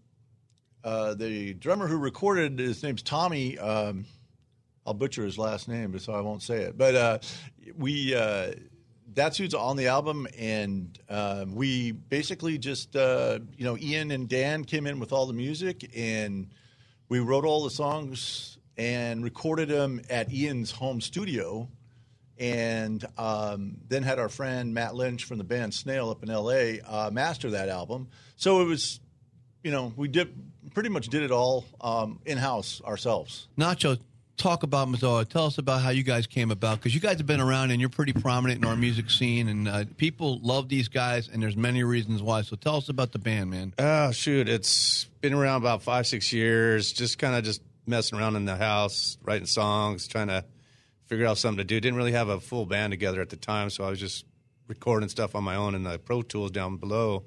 uh, 0.84 1.14
the 1.14 1.54
drummer 1.54 1.88
who 1.88 1.98
recorded 1.98 2.60
his 2.60 2.84
name's 2.84 3.02
Tommy. 3.02 3.58
I'll 4.86 4.94
butcher 4.94 5.24
his 5.24 5.38
last 5.38 5.68
name, 5.68 5.98
so 6.00 6.14
I 6.14 6.22
won't 6.22 6.42
say 6.42 6.62
it. 6.62 6.78
But 6.78 6.96
uh, 6.96 7.20
we 7.78 8.16
uh, 8.16 8.54
that's 9.14 9.38
who's 9.38 9.54
on 9.54 9.76
the 9.78 9.88
album, 9.88 10.28
and 10.38 10.98
um, 11.10 11.56
we 11.56 11.92
basically 11.92 12.58
just 12.58 12.96
uh, 12.96 13.40
you 13.58 13.66
know 13.66 13.78
Ian 13.78 14.12
and 14.12 14.28
Dan 14.28 14.64
came 14.66 14.88
in 14.88 15.00
with 15.00 15.12
all 15.12 15.26
the 15.26 15.34
music, 15.34 15.90
and 15.96 16.48
we 17.10 17.20
wrote 17.20 17.46
all 17.46 17.64
the 17.64 17.70
songs 17.70 18.58
and 18.78 19.24
recorded 19.24 19.68
them 19.70 20.02
at 20.10 20.32
Ian's 20.32 20.72
home 20.72 21.02
studio. 21.02 21.68
and 22.38 23.04
um, 23.18 23.76
then 23.90 24.02
had 24.04 24.18
our 24.18 24.30
friend 24.30 24.74
Matt 24.74 24.96
Lynch 24.96 25.26
from 25.26 25.38
the 25.38 25.44
band 25.44 25.74
Snail 25.74 26.10
up 26.10 26.24
in 26.24 26.30
L.A. 26.30 26.80
Uh, 26.80 27.10
master 27.12 27.50
that 27.52 27.68
album. 27.68 28.08
So 28.38 28.62
it 28.62 28.64
was, 28.66 29.02
you 29.62 29.72
know, 29.72 29.92
we 29.98 30.08
did 30.08 30.34
pretty 30.74 30.88
much 30.88 31.10
did 31.10 31.24
it 31.24 31.32
all 31.32 31.66
um, 31.82 32.22
in 32.26 32.38
house 32.38 32.82
ourselves. 32.86 33.50
Nacho, 33.58 34.00
talk 34.40 34.64
about 34.64 34.88
Mazzoa. 34.88 35.28
Tell 35.28 35.46
us 35.46 35.58
about 35.58 35.82
how 35.82 35.90
you 35.90 36.02
guys 36.02 36.26
came 36.26 36.50
about 36.50 36.80
because 36.80 36.96
you 36.96 37.02
guys 37.02 37.18
have 37.18 37.28
been 37.28 37.42
around 37.42 37.72
and 37.72 37.80
you're 37.80 37.90
pretty 37.90 38.14
prominent 38.14 38.64
in 38.64 38.68
our 38.68 38.76
music 38.76 39.10
scene, 39.12 39.48
and 39.48 39.68
uh, 39.68 39.84
people 39.98 40.40
love 40.42 40.70
these 40.70 40.88
guys, 40.88 41.28
and 41.28 41.44
there's 41.44 41.58
many 41.58 41.84
reasons 41.84 42.24
why. 42.24 42.42
So 42.42 42.56
tell 42.56 42.78
us 42.78 42.90
about 42.90 43.12
the 43.12 43.20
band, 43.20 43.52
man. 43.52 43.74
Oh 43.78 44.12
shoot, 44.12 44.50
it's 44.50 45.06
been 45.22 45.34
around 45.34 45.62
about 45.62 45.84
five 45.84 46.08
six 46.08 46.34
years. 46.34 46.92
Just 46.92 47.20
kind 47.20 47.36
of 47.36 47.44
just 47.44 47.62
messing 47.86 48.18
around 48.18 48.36
in 48.38 48.46
the 48.46 48.56
house, 48.56 49.18
writing 49.24 49.46
songs, 49.46 50.08
trying 50.08 50.28
to 50.28 50.46
figure 51.06 51.28
out 51.28 51.38
something 51.38 51.58
to 51.58 51.64
do. 51.64 51.80
Didn't 51.80 51.98
really 51.98 52.14
have 52.14 52.30
a 52.30 52.40
full 52.40 52.66
band 52.66 52.92
together 52.92 53.22
at 53.22 53.30
the 53.30 53.38
time, 53.38 53.70
so 53.70 53.84
I 53.84 53.90
was 53.90 54.00
just 54.00 54.26
recording 54.68 55.10
stuff 55.10 55.36
on 55.36 55.44
my 55.44 55.56
own 55.56 55.76
in 55.76 55.84
the 55.84 56.00
Pro 56.00 56.22
Tools 56.22 56.52
down 56.52 56.78
below. 56.78 57.26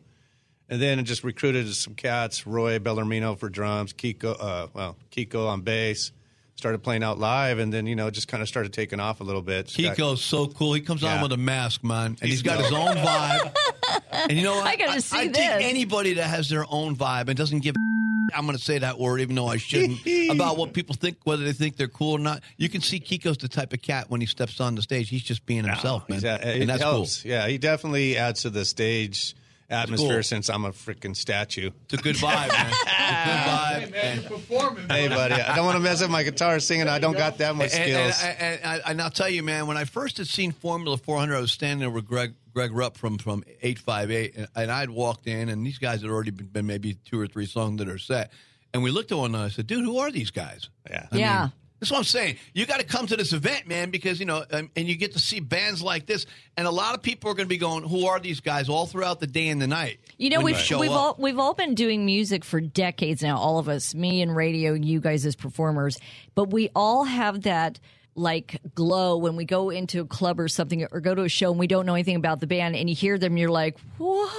And 0.68 0.80
then 0.80 1.04
just 1.04 1.22
recruited 1.22 1.72
some 1.74 1.94
cats, 1.94 2.46
Roy 2.46 2.78
Bellarmino 2.78 3.38
for 3.38 3.50
drums, 3.50 3.92
Kiko, 3.92 4.36
uh, 4.40 4.68
well, 4.72 4.96
Kiko 5.10 5.48
on 5.48 5.60
bass. 5.60 6.12
Started 6.62 6.84
playing 6.84 7.02
out 7.02 7.18
live, 7.18 7.58
and 7.58 7.72
then 7.72 7.88
you 7.88 7.96
know 7.96 8.08
just 8.08 8.28
kind 8.28 8.40
of 8.40 8.48
started 8.48 8.72
taking 8.72 9.00
off 9.00 9.20
a 9.20 9.24
little 9.24 9.42
bit. 9.42 9.66
Just 9.66 9.78
got- 9.82 9.96
Kiko's 9.96 10.22
so 10.22 10.46
cool. 10.46 10.74
He 10.74 10.80
comes 10.80 11.02
on 11.02 11.20
with 11.20 11.32
a 11.32 11.36
mask, 11.36 11.82
man, 11.82 12.06
and 12.06 12.18
He's 12.20 12.34
he's 12.34 12.42
got 12.42 12.60
his 12.60 12.70
own 12.72 12.94
vibe. 12.94 13.52
and 14.12 14.30
you 14.30 14.44
know 14.44 14.54
what? 14.58 14.66
I 14.68 14.76
gotta 14.76 15.00
see 15.00 15.16
I, 15.18 15.26
this. 15.26 15.36
think 15.38 15.64
anybody 15.64 16.14
that 16.14 16.28
has 16.28 16.48
their 16.48 16.64
own 16.70 16.94
vibe 16.94 17.26
and 17.26 17.36
doesn't 17.36 17.64
give. 17.64 17.74
I'm 18.32 18.46
going 18.46 18.56
to 18.56 18.62
say 18.62 18.78
that 18.78 18.96
word, 19.00 19.20
even 19.20 19.34
though 19.34 19.48
I 19.48 19.56
shouldn't. 19.56 19.98
about 20.30 20.56
what 20.56 20.72
people 20.72 20.94
think, 20.94 21.18
whether 21.24 21.42
they 21.44 21.52
think 21.52 21.76
they're 21.76 21.88
cool 21.88 22.12
or 22.12 22.18
not. 22.20 22.42
You 22.56 22.68
can 22.68 22.80
see 22.80 23.00
Kiko's 23.00 23.36
the 23.38 23.48
type 23.48 23.72
of 23.72 23.82
cat 23.82 24.08
when 24.08 24.20
he 24.20 24.26
steps 24.28 24.60
on 24.60 24.76
the 24.76 24.82
stage. 24.82 25.08
He's 25.08 25.24
just 25.24 25.44
being 25.46 25.64
himself, 25.64 26.08
man, 26.08 26.24
a- 26.24 26.34
it 26.36 26.60
and 26.60 26.70
that's 26.70 26.80
helps. 26.80 27.24
Yeah, 27.24 27.48
he 27.48 27.58
definitely 27.58 28.16
adds 28.16 28.42
to 28.42 28.50
the 28.50 28.64
stage 28.64 29.34
atmosphere 29.72 30.14
cool. 30.16 30.22
since 30.22 30.48
I'm 30.50 30.64
a 30.64 30.70
freaking 30.72 31.16
statue. 31.16 31.70
It's 31.84 31.94
a 31.94 31.96
good 31.96 32.16
vibe, 32.16 32.48
man. 32.48 32.70
It's 32.70 32.82
a 32.82 33.84
good 33.88 33.94
vibe. 33.94 34.04
and- 34.04 34.24
Performing. 34.26 34.88
Hey, 34.88 35.08
buddy, 35.08 35.34
I 35.34 35.56
don't 35.56 35.64
want 35.64 35.76
to 35.76 35.82
mess 35.82 36.02
up 36.02 36.10
my 36.10 36.22
guitar 36.22 36.60
singing. 36.60 36.88
I 36.88 36.98
don't 36.98 37.16
got 37.16 37.38
that 37.38 37.54
much 37.56 37.72
And, 37.74 37.82
skills. 37.82 38.22
and, 38.22 38.38
and, 38.40 38.60
and, 38.62 38.82
and 38.86 39.02
I'll 39.02 39.10
tell 39.10 39.28
you, 39.28 39.42
man, 39.42 39.66
when 39.66 39.76
I 39.76 39.84
first 39.84 40.18
had 40.18 40.26
seen 40.26 40.52
Formula 40.52 40.96
400, 40.96 41.36
I 41.36 41.40
was 41.40 41.52
standing 41.52 41.80
there 41.80 41.90
with 41.90 42.06
Greg 42.06 42.34
Greg 42.54 42.72
Rupp 42.72 42.98
from 42.98 43.16
from 43.18 43.42
858, 43.62 44.36
and, 44.36 44.48
and 44.54 44.70
I'd 44.70 44.90
walked 44.90 45.26
in, 45.26 45.48
and 45.48 45.64
these 45.66 45.78
guys 45.78 46.02
had 46.02 46.10
already 46.10 46.30
been, 46.32 46.46
been 46.48 46.66
maybe 46.66 46.94
two 46.94 47.18
or 47.18 47.26
three 47.26 47.46
songs 47.46 47.78
that 47.78 47.88
are 47.88 47.98
set. 47.98 48.30
And 48.74 48.82
we 48.82 48.90
looked 48.90 49.10
at 49.12 49.18
one 49.18 49.30
another 49.30 49.44
and 49.44 49.52
I 49.52 49.54
said, 49.54 49.66
dude, 49.66 49.84
who 49.84 49.98
are 49.98 50.10
these 50.10 50.30
guys? 50.30 50.68
Yeah. 50.88 51.06
I 51.12 51.16
Yeah. 51.16 51.40
mean, 51.42 51.52
that's 51.82 51.90
what 51.90 51.98
I'm 51.98 52.04
saying. 52.04 52.36
You 52.54 52.64
got 52.64 52.78
to 52.78 52.86
come 52.86 53.08
to 53.08 53.16
this 53.16 53.32
event, 53.32 53.66
man, 53.66 53.90
because, 53.90 54.20
you 54.20 54.24
know, 54.26 54.44
um, 54.52 54.70
and 54.76 54.86
you 54.86 54.94
get 54.94 55.14
to 55.14 55.18
see 55.18 55.40
bands 55.40 55.82
like 55.82 56.06
this. 56.06 56.26
And 56.56 56.64
a 56.68 56.70
lot 56.70 56.94
of 56.94 57.02
people 57.02 57.28
are 57.28 57.34
going 57.34 57.46
to 57.46 57.52
be 57.52 57.58
going, 57.58 57.82
who 57.82 58.06
are 58.06 58.20
these 58.20 58.38
guys 58.38 58.68
all 58.68 58.86
throughout 58.86 59.18
the 59.18 59.26
day 59.26 59.48
and 59.48 59.60
the 59.60 59.66
night? 59.66 59.98
You 60.16 60.30
know, 60.30 60.42
we've 60.42 60.56
show 60.56 60.78
we've 60.78 60.92
up. 60.92 60.96
all 60.96 61.16
we've 61.18 61.40
all 61.40 61.54
been 61.54 61.74
doing 61.74 62.06
music 62.06 62.44
for 62.44 62.60
decades 62.60 63.20
now. 63.20 63.36
All 63.36 63.58
of 63.58 63.68
us, 63.68 63.96
me 63.96 64.22
and 64.22 64.36
radio, 64.36 64.74
you 64.74 65.00
guys 65.00 65.26
as 65.26 65.34
performers, 65.34 65.98
but 66.36 66.52
we 66.52 66.70
all 66.76 67.02
have 67.02 67.42
that 67.42 67.80
like 68.14 68.60
glow 68.76 69.16
when 69.16 69.34
we 69.34 69.44
go 69.44 69.70
into 69.70 70.02
a 70.02 70.04
club 70.04 70.38
or 70.38 70.46
something 70.46 70.86
or 70.92 71.00
go 71.00 71.16
to 71.16 71.22
a 71.22 71.28
show 71.28 71.50
and 71.50 71.58
we 71.58 71.66
don't 71.66 71.84
know 71.84 71.94
anything 71.94 72.14
about 72.14 72.38
the 72.38 72.46
band 72.46 72.76
and 72.76 72.88
you 72.90 72.94
hear 72.94 73.16
them 73.18 73.38
you're 73.38 73.50
like 73.50 73.78
what 73.96 74.30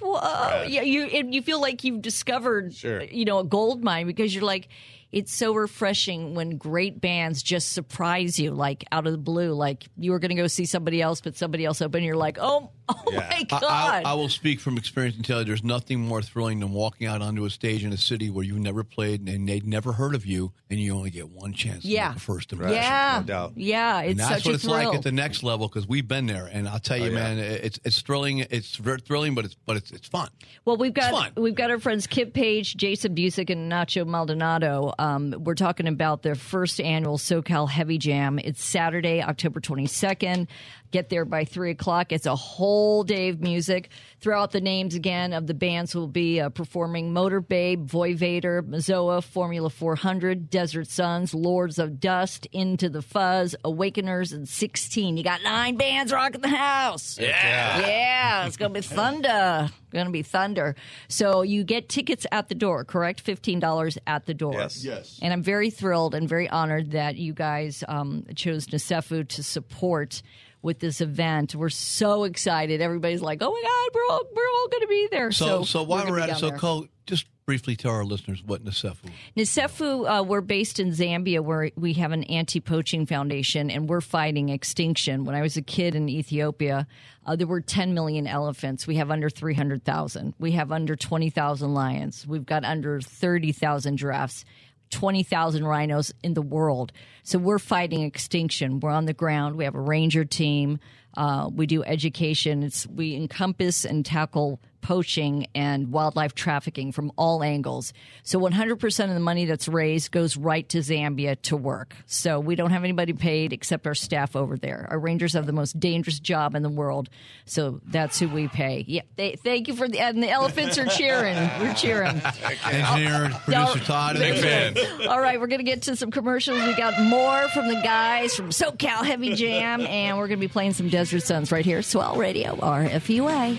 Whoa. 0.00 0.62
yeah 0.68 0.82
you 0.82 1.06
and 1.06 1.34
you 1.34 1.42
feel 1.42 1.60
like 1.60 1.82
you've 1.82 2.02
discovered 2.02 2.72
Sure. 2.72 3.02
you 3.02 3.24
know 3.24 3.40
a 3.40 3.44
gold 3.44 3.82
mine 3.82 4.06
because 4.06 4.32
you're 4.32 4.44
like 4.44 4.68
it's 5.12 5.34
so 5.34 5.54
refreshing 5.54 6.34
when 6.34 6.56
great 6.56 7.00
bands 7.00 7.42
just 7.42 7.72
surprise 7.72 8.38
you 8.38 8.52
like 8.52 8.84
out 8.92 9.06
of 9.06 9.12
the 9.12 9.18
blue 9.18 9.52
like 9.52 9.86
you 9.96 10.12
were 10.12 10.18
going 10.18 10.30
to 10.30 10.36
go 10.36 10.46
see 10.46 10.64
somebody 10.64 11.02
else 11.02 11.20
but 11.20 11.36
somebody 11.36 11.64
else 11.64 11.82
opened 11.82 12.04
you're 12.04 12.16
like 12.16 12.38
oh 12.40 12.70
oh 13.06 13.12
Yeah. 13.12 13.18
my 13.18 13.36
I- 13.38 13.42
god 13.44 13.62
I, 13.64 14.02
I 14.10 14.14
will 14.14 14.28
speak 14.28 14.60
from 14.60 14.76
experience 14.76 15.16
and 15.16 15.24
tell 15.24 15.38
you 15.40 15.44
there's 15.44 15.64
nothing 15.64 16.00
more 16.00 16.22
thrilling 16.22 16.60
than 16.60 16.72
walking 16.72 17.06
out 17.06 17.22
onto 17.22 17.44
a 17.44 17.50
stage 17.50 17.84
in 17.84 17.92
a 17.92 17.96
city 17.96 18.30
where 18.30 18.44
you've 18.44 18.58
never 18.58 18.82
played 18.84 19.28
and 19.28 19.48
they'd 19.48 19.66
never 19.66 19.92
heard 19.92 20.14
of 20.14 20.26
you, 20.26 20.52
and 20.68 20.78
you 20.80 20.94
only 20.94 21.10
get 21.10 21.28
one 21.30 21.52
chance 21.52 21.82
to 21.82 21.88
Yeah. 21.88 22.08
make 22.08 22.16
a 22.16 22.20
first 22.20 22.52
impression. 22.52 22.74
Yeah, 22.76 23.18
no 23.20 23.26
doubt. 23.26 23.52
yeah, 23.56 24.00
it's 24.00 24.10
and 24.12 24.20
that's 24.20 24.30
such 24.36 24.44
what 24.46 24.52
a 24.52 24.54
it's 24.54 24.64
thrill. 24.64 24.74
like 24.88 24.94
at 24.96 25.02
the 25.02 25.12
next 25.12 25.42
level 25.42 25.68
because 25.68 25.86
we've 25.88 26.06
been 26.08 26.26
there, 26.26 26.46
and 26.46 26.68
I'll 26.68 26.78
tell 26.78 26.96
you, 26.98 27.04
Oh, 27.04 27.08
yeah. 27.08 27.34
man, 27.34 27.38
it's 27.38 27.78
it's 27.84 28.00
thrilling. 28.00 28.40
It's 28.50 28.76
very 28.76 29.00
thrilling, 29.00 29.34
but 29.34 29.44
it's 29.44 29.54
but 29.66 29.76
it's 29.76 29.90
it's 29.90 30.08
fun. 30.08 30.28
well, 30.64 30.76
we've 30.76 30.94
got 30.94 31.10
fun. 31.12 31.32
we've 31.36 31.54
got 31.54 31.70
our 31.70 31.78
friends 31.78 32.06
Kip 32.06 32.32
Page, 32.34 32.76
Jason 32.76 33.14
Busick, 33.14 33.50
and 33.50 33.70
Nacho 33.70 34.06
Maldonado. 34.06 34.92
Um, 34.98 35.34
we're 35.38 35.54
talking 35.54 35.86
about 35.86 36.22
their 36.22 36.34
first 36.34 36.80
annual 36.80 37.18
SoCal 37.18 37.68
Heavy 37.68 37.98
Jam. 37.98 38.38
It's 38.38 38.62
Saturday, 38.64 39.22
October 39.22 39.60
twenty 39.60 39.86
second. 39.86 40.48
Get 40.90 41.08
there 41.08 41.24
by 41.24 41.44
three 41.44 41.70
o'clock. 41.70 42.10
It's 42.10 42.26
a 42.26 42.34
whole 42.34 43.04
day 43.04 43.28
of 43.28 43.40
music. 43.40 43.90
Throw 44.20 44.40
out 44.42 44.50
the 44.50 44.60
names 44.60 44.94
again 44.94 45.32
of 45.32 45.46
the 45.46 45.54
bands 45.54 45.92
who 45.92 46.00
will 46.00 46.08
be 46.08 46.40
uh, 46.40 46.48
performing: 46.48 47.12
Motor 47.12 47.40
Babe, 47.40 47.86
Voy 47.86 48.14
Vader, 48.14 48.62
Mazoa, 48.62 49.22
Formula 49.22 49.70
400, 49.70 50.50
Desert 50.50 50.88
Suns, 50.88 51.32
Lords 51.32 51.78
of 51.78 52.00
Dust, 52.00 52.46
Into 52.52 52.88
the 52.88 53.02
Fuzz, 53.02 53.54
Awakeners, 53.64 54.32
and 54.32 54.48
16. 54.48 55.16
You 55.16 55.22
got 55.22 55.42
nine 55.42 55.76
bands 55.76 56.12
rocking 56.12 56.40
the 56.40 56.48
house. 56.48 57.18
Yeah. 57.18 57.86
Yeah, 57.86 58.46
it's 58.46 58.56
gonna 58.56 58.74
be 58.74 58.80
thunder. 58.80 59.70
Gonna 59.92 60.10
be 60.10 60.22
thunder. 60.22 60.76
So 61.08 61.42
you 61.42 61.64
get 61.64 61.88
tickets 61.88 62.26
at 62.30 62.48
the 62.48 62.54
door, 62.54 62.84
correct? 62.84 63.20
Fifteen 63.20 63.60
dollars 63.60 63.98
at 64.06 64.26
the 64.26 64.34
door. 64.34 64.54
Yes. 64.54 64.84
Yes. 64.84 65.18
And 65.22 65.32
I'm 65.32 65.42
very 65.42 65.70
thrilled 65.70 66.14
and 66.14 66.28
very 66.28 66.48
honored 66.48 66.92
that 66.92 67.16
you 67.16 67.32
guys 67.32 67.82
um, 67.88 68.24
chose 68.34 68.66
Nasefu 68.66 69.26
to 69.28 69.42
support 69.42 70.22
with 70.62 70.78
this 70.78 71.00
event. 71.00 71.54
We're 71.54 71.68
so 71.68 72.24
excited. 72.24 72.80
Everybody's 72.80 73.22
like, 73.22 73.38
"Oh 73.40 73.50
my 73.50 73.62
God, 73.62 73.94
we're 73.94 74.14
all 74.14 74.22
we're 74.34 74.48
all 74.48 74.68
going 74.68 74.82
to 74.82 74.88
be 74.88 75.08
there." 75.10 75.32
So 75.32 75.64
so, 75.64 75.82
while 75.82 76.00
gonna 76.00 76.12
we're 76.12 76.20
at 76.20 76.30
it, 76.30 76.36
so. 76.36 76.50
Cole, 76.52 76.86
just 77.06 77.26
briefly 77.50 77.74
tell 77.74 77.90
our 77.90 78.04
listeners 78.04 78.44
what 78.44 78.64
Nasefu. 78.64 79.10
Nasefu, 79.36 80.20
uh, 80.20 80.22
we're 80.22 80.40
based 80.40 80.78
in 80.78 80.90
Zambia 80.90 81.40
where 81.40 81.72
we 81.74 81.94
have 81.94 82.12
an 82.12 82.22
anti 82.24 82.60
poaching 82.60 83.06
foundation 83.06 83.70
and 83.70 83.88
we're 83.88 84.00
fighting 84.00 84.50
extinction. 84.50 85.24
When 85.24 85.34
I 85.34 85.42
was 85.42 85.56
a 85.56 85.62
kid 85.62 85.96
in 85.96 86.08
Ethiopia, 86.08 86.86
uh, 87.26 87.34
there 87.34 87.48
were 87.48 87.60
10 87.60 87.92
million 87.92 88.28
elephants. 88.28 88.86
We 88.86 88.94
have 88.96 89.10
under 89.10 89.28
300,000. 89.28 90.34
We 90.38 90.52
have 90.52 90.70
under 90.70 90.94
20,000 90.94 91.74
lions. 91.74 92.24
We've 92.24 92.46
got 92.46 92.64
under 92.64 93.00
30,000 93.00 93.96
giraffes. 93.96 94.44
20,000 94.90 95.64
rhinos 95.64 96.12
in 96.22 96.34
the 96.34 96.42
world. 96.42 96.92
So 97.22 97.38
we're 97.38 97.58
fighting 97.58 98.02
extinction. 98.02 98.80
We're 98.80 98.90
on 98.90 99.06
the 99.06 99.12
ground. 99.12 99.56
We 99.56 99.64
have 99.64 99.74
a 99.74 99.80
ranger 99.80 100.24
team. 100.24 100.78
Uh, 101.16 101.50
we 101.52 101.66
do 101.66 101.82
education. 101.82 102.62
It's, 102.62 102.86
we 102.86 103.14
encompass 103.14 103.84
and 103.84 104.04
tackle 104.04 104.60
poaching 104.80 105.46
and 105.54 105.92
wildlife 105.92 106.34
trafficking 106.34 106.92
from 106.92 107.12
all 107.16 107.42
angles. 107.42 107.92
So 108.22 108.38
100% 108.38 109.04
of 109.04 109.14
the 109.14 109.20
money 109.20 109.44
that's 109.44 109.68
raised 109.68 110.10
goes 110.10 110.36
right 110.36 110.68
to 110.70 110.78
Zambia 110.78 111.40
to 111.42 111.56
work. 111.56 111.94
So 112.06 112.40
we 112.40 112.54
don't 112.54 112.70
have 112.70 112.84
anybody 112.84 113.12
paid 113.12 113.52
except 113.52 113.86
our 113.86 113.94
staff 113.94 114.36
over 114.36 114.56
there. 114.56 114.86
Our 114.90 114.98
rangers 114.98 115.34
have 115.34 115.46
the 115.46 115.52
most 115.52 115.78
dangerous 115.78 116.18
job 116.18 116.54
in 116.54 116.62
the 116.62 116.70
world. 116.70 117.08
So 117.44 117.80
that's 117.86 118.18
who 118.18 118.28
we 118.28 118.48
pay. 118.48 118.84
Yeah. 118.86 119.02
They, 119.16 119.36
thank 119.36 119.68
you 119.68 119.74
for 119.74 119.88
the, 119.88 120.00
and 120.00 120.22
the 120.22 120.30
elephants 120.30 120.78
are 120.78 120.86
cheering. 120.86 121.36
We're 121.60 121.74
cheering. 121.74 122.20
Engineer, 122.64 123.30
producer 123.44 123.78
Todd, 123.80 124.16
Big 124.18 124.40
fan. 124.40 124.76
All 125.08 125.20
right, 125.20 125.40
we're 125.40 125.46
going 125.46 125.60
to 125.60 125.64
get 125.64 125.82
to 125.82 125.96
some 125.96 126.10
commercials. 126.10 126.62
We 126.62 126.74
got 126.74 127.00
more 127.02 127.48
from 127.48 127.68
the 127.68 127.80
guys 127.82 128.34
from 128.34 128.50
SoCal 128.50 129.04
Heavy 129.04 129.34
Jam, 129.34 129.80
and 129.82 130.18
we're 130.18 130.28
going 130.28 130.38
to 130.38 130.46
be 130.46 130.52
playing 130.52 130.72
some 130.72 130.88
Desert 130.88 131.22
Sons 131.22 131.52
right 131.52 131.64
here. 131.64 131.82
Swell 131.82 132.16
Radio, 132.16 132.54
RFUA. 132.56 133.58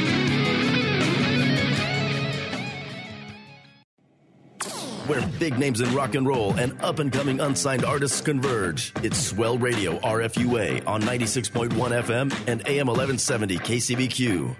Where 5.11 5.27
big 5.39 5.59
names 5.59 5.81
in 5.81 5.93
rock 5.93 6.15
and 6.15 6.25
roll 6.25 6.53
and 6.53 6.81
up 6.81 6.99
and 6.99 7.11
coming 7.11 7.41
unsigned 7.41 7.83
artists 7.83 8.21
converge. 8.21 8.93
It's 9.03 9.19
Swell 9.19 9.57
Radio 9.57 9.99
RFUA 9.99 10.87
on 10.87 11.01
96.1 11.01 11.69
FM 11.69 12.31
and 12.47 12.65
AM 12.65 12.87
1170 12.87 13.57
KCBQ. 13.57 14.55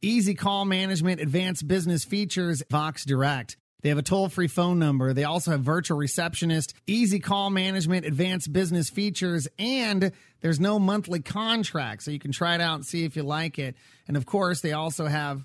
Easy 0.00 0.36
call 0.36 0.64
management, 0.64 1.20
advanced 1.20 1.66
business 1.66 2.04
features, 2.04 2.62
Vox 2.70 3.04
Direct. 3.04 3.56
They 3.82 3.88
have 3.88 3.98
a 3.98 4.02
toll 4.02 4.28
free 4.28 4.46
phone 4.46 4.78
number. 4.78 5.12
They 5.12 5.24
also 5.24 5.50
have 5.50 5.62
virtual 5.62 5.98
receptionist, 5.98 6.74
easy 6.86 7.18
call 7.18 7.50
management, 7.50 8.06
advanced 8.06 8.52
business 8.52 8.90
features, 8.90 9.48
and 9.58 10.12
there's 10.42 10.60
no 10.60 10.78
monthly 10.78 11.22
contract. 11.22 12.04
So 12.04 12.12
you 12.12 12.20
can 12.20 12.30
try 12.30 12.54
it 12.54 12.60
out 12.60 12.76
and 12.76 12.86
see 12.86 13.04
if 13.04 13.16
you 13.16 13.24
like 13.24 13.58
it. 13.58 13.74
And 14.06 14.16
of 14.16 14.26
course, 14.26 14.60
they 14.60 14.74
also 14.74 15.06
have 15.06 15.44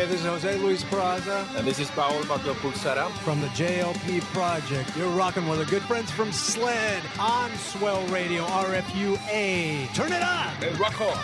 Hey, 0.00 0.06
this 0.06 0.20
is 0.20 0.26
Jose 0.26 0.56
Luis 0.56 0.82
Peraza. 0.82 1.46
And 1.58 1.66
this 1.66 1.78
is 1.78 1.90
Paul 1.90 2.22
Bato 2.22 2.54
Pulsara. 2.54 3.10
From 3.18 3.38
the 3.42 3.48
JLP 3.48 4.22
Project. 4.32 4.96
You're 4.96 5.10
rocking 5.10 5.46
with 5.46 5.58
our 5.58 5.66
good 5.66 5.82
friends 5.82 6.10
from 6.10 6.32
SLED 6.32 7.02
on 7.18 7.50
Swell 7.58 8.02
Radio, 8.06 8.42
RFUA. 8.46 9.92
Turn 9.92 10.12
it 10.14 10.22
on! 10.22 10.48
Hey, 10.54 10.72
rock 10.80 10.98
on! 11.02 11.18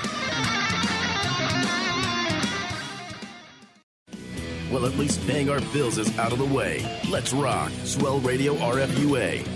Well, 4.71 4.85
at 4.85 4.99
least 4.99 5.27
paying 5.27 5.49
our 5.49 5.61
bills 5.73 5.97
is 5.97 6.19
out 6.19 6.33
of 6.33 6.39
the 6.39 6.45
way. 6.45 6.85
Let's 7.09 7.33
rock. 7.33 7.73
Swell 7.85 8.21
Radio 8.21 8.57
RFUA. 8.57 9.56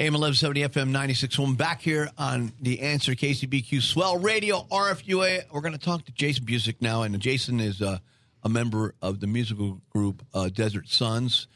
AM 0.00 0.14
1170 0.14 0.62
FM 0.62 0.92
96.1 0.92 1.58
back 1.58 1.82
here 1.82 2.08
on 2.16 2.54
The 2.58 2.80
Answer 2.80 3.12
KCBQ 3.12 3.82
Swell 3.82 4.18
Radio 4.18 4.66
RFUA. 4.70 5.42
We're 5.52 5.60
going 5.60 5.74
to 5.74 5.78
talk 5.78 6.06
to 6.06 6.12
Jason 6.12 6.46
Busick 6.46 6.76
now, 6.80 7.02
and 7.02 7.20
Jason 7.20 7.60
is 7.60 7.82
uh, 7.82 7.98
a 8.42 8.48
member 8.48 8.94
of 9.02 9.20
the 9.20 9.26
musical 9.26 9.82
group 9.90 10.24
uh, 10.32 10.48
Desert 10.48 10.88
Sons. 10.88 11.48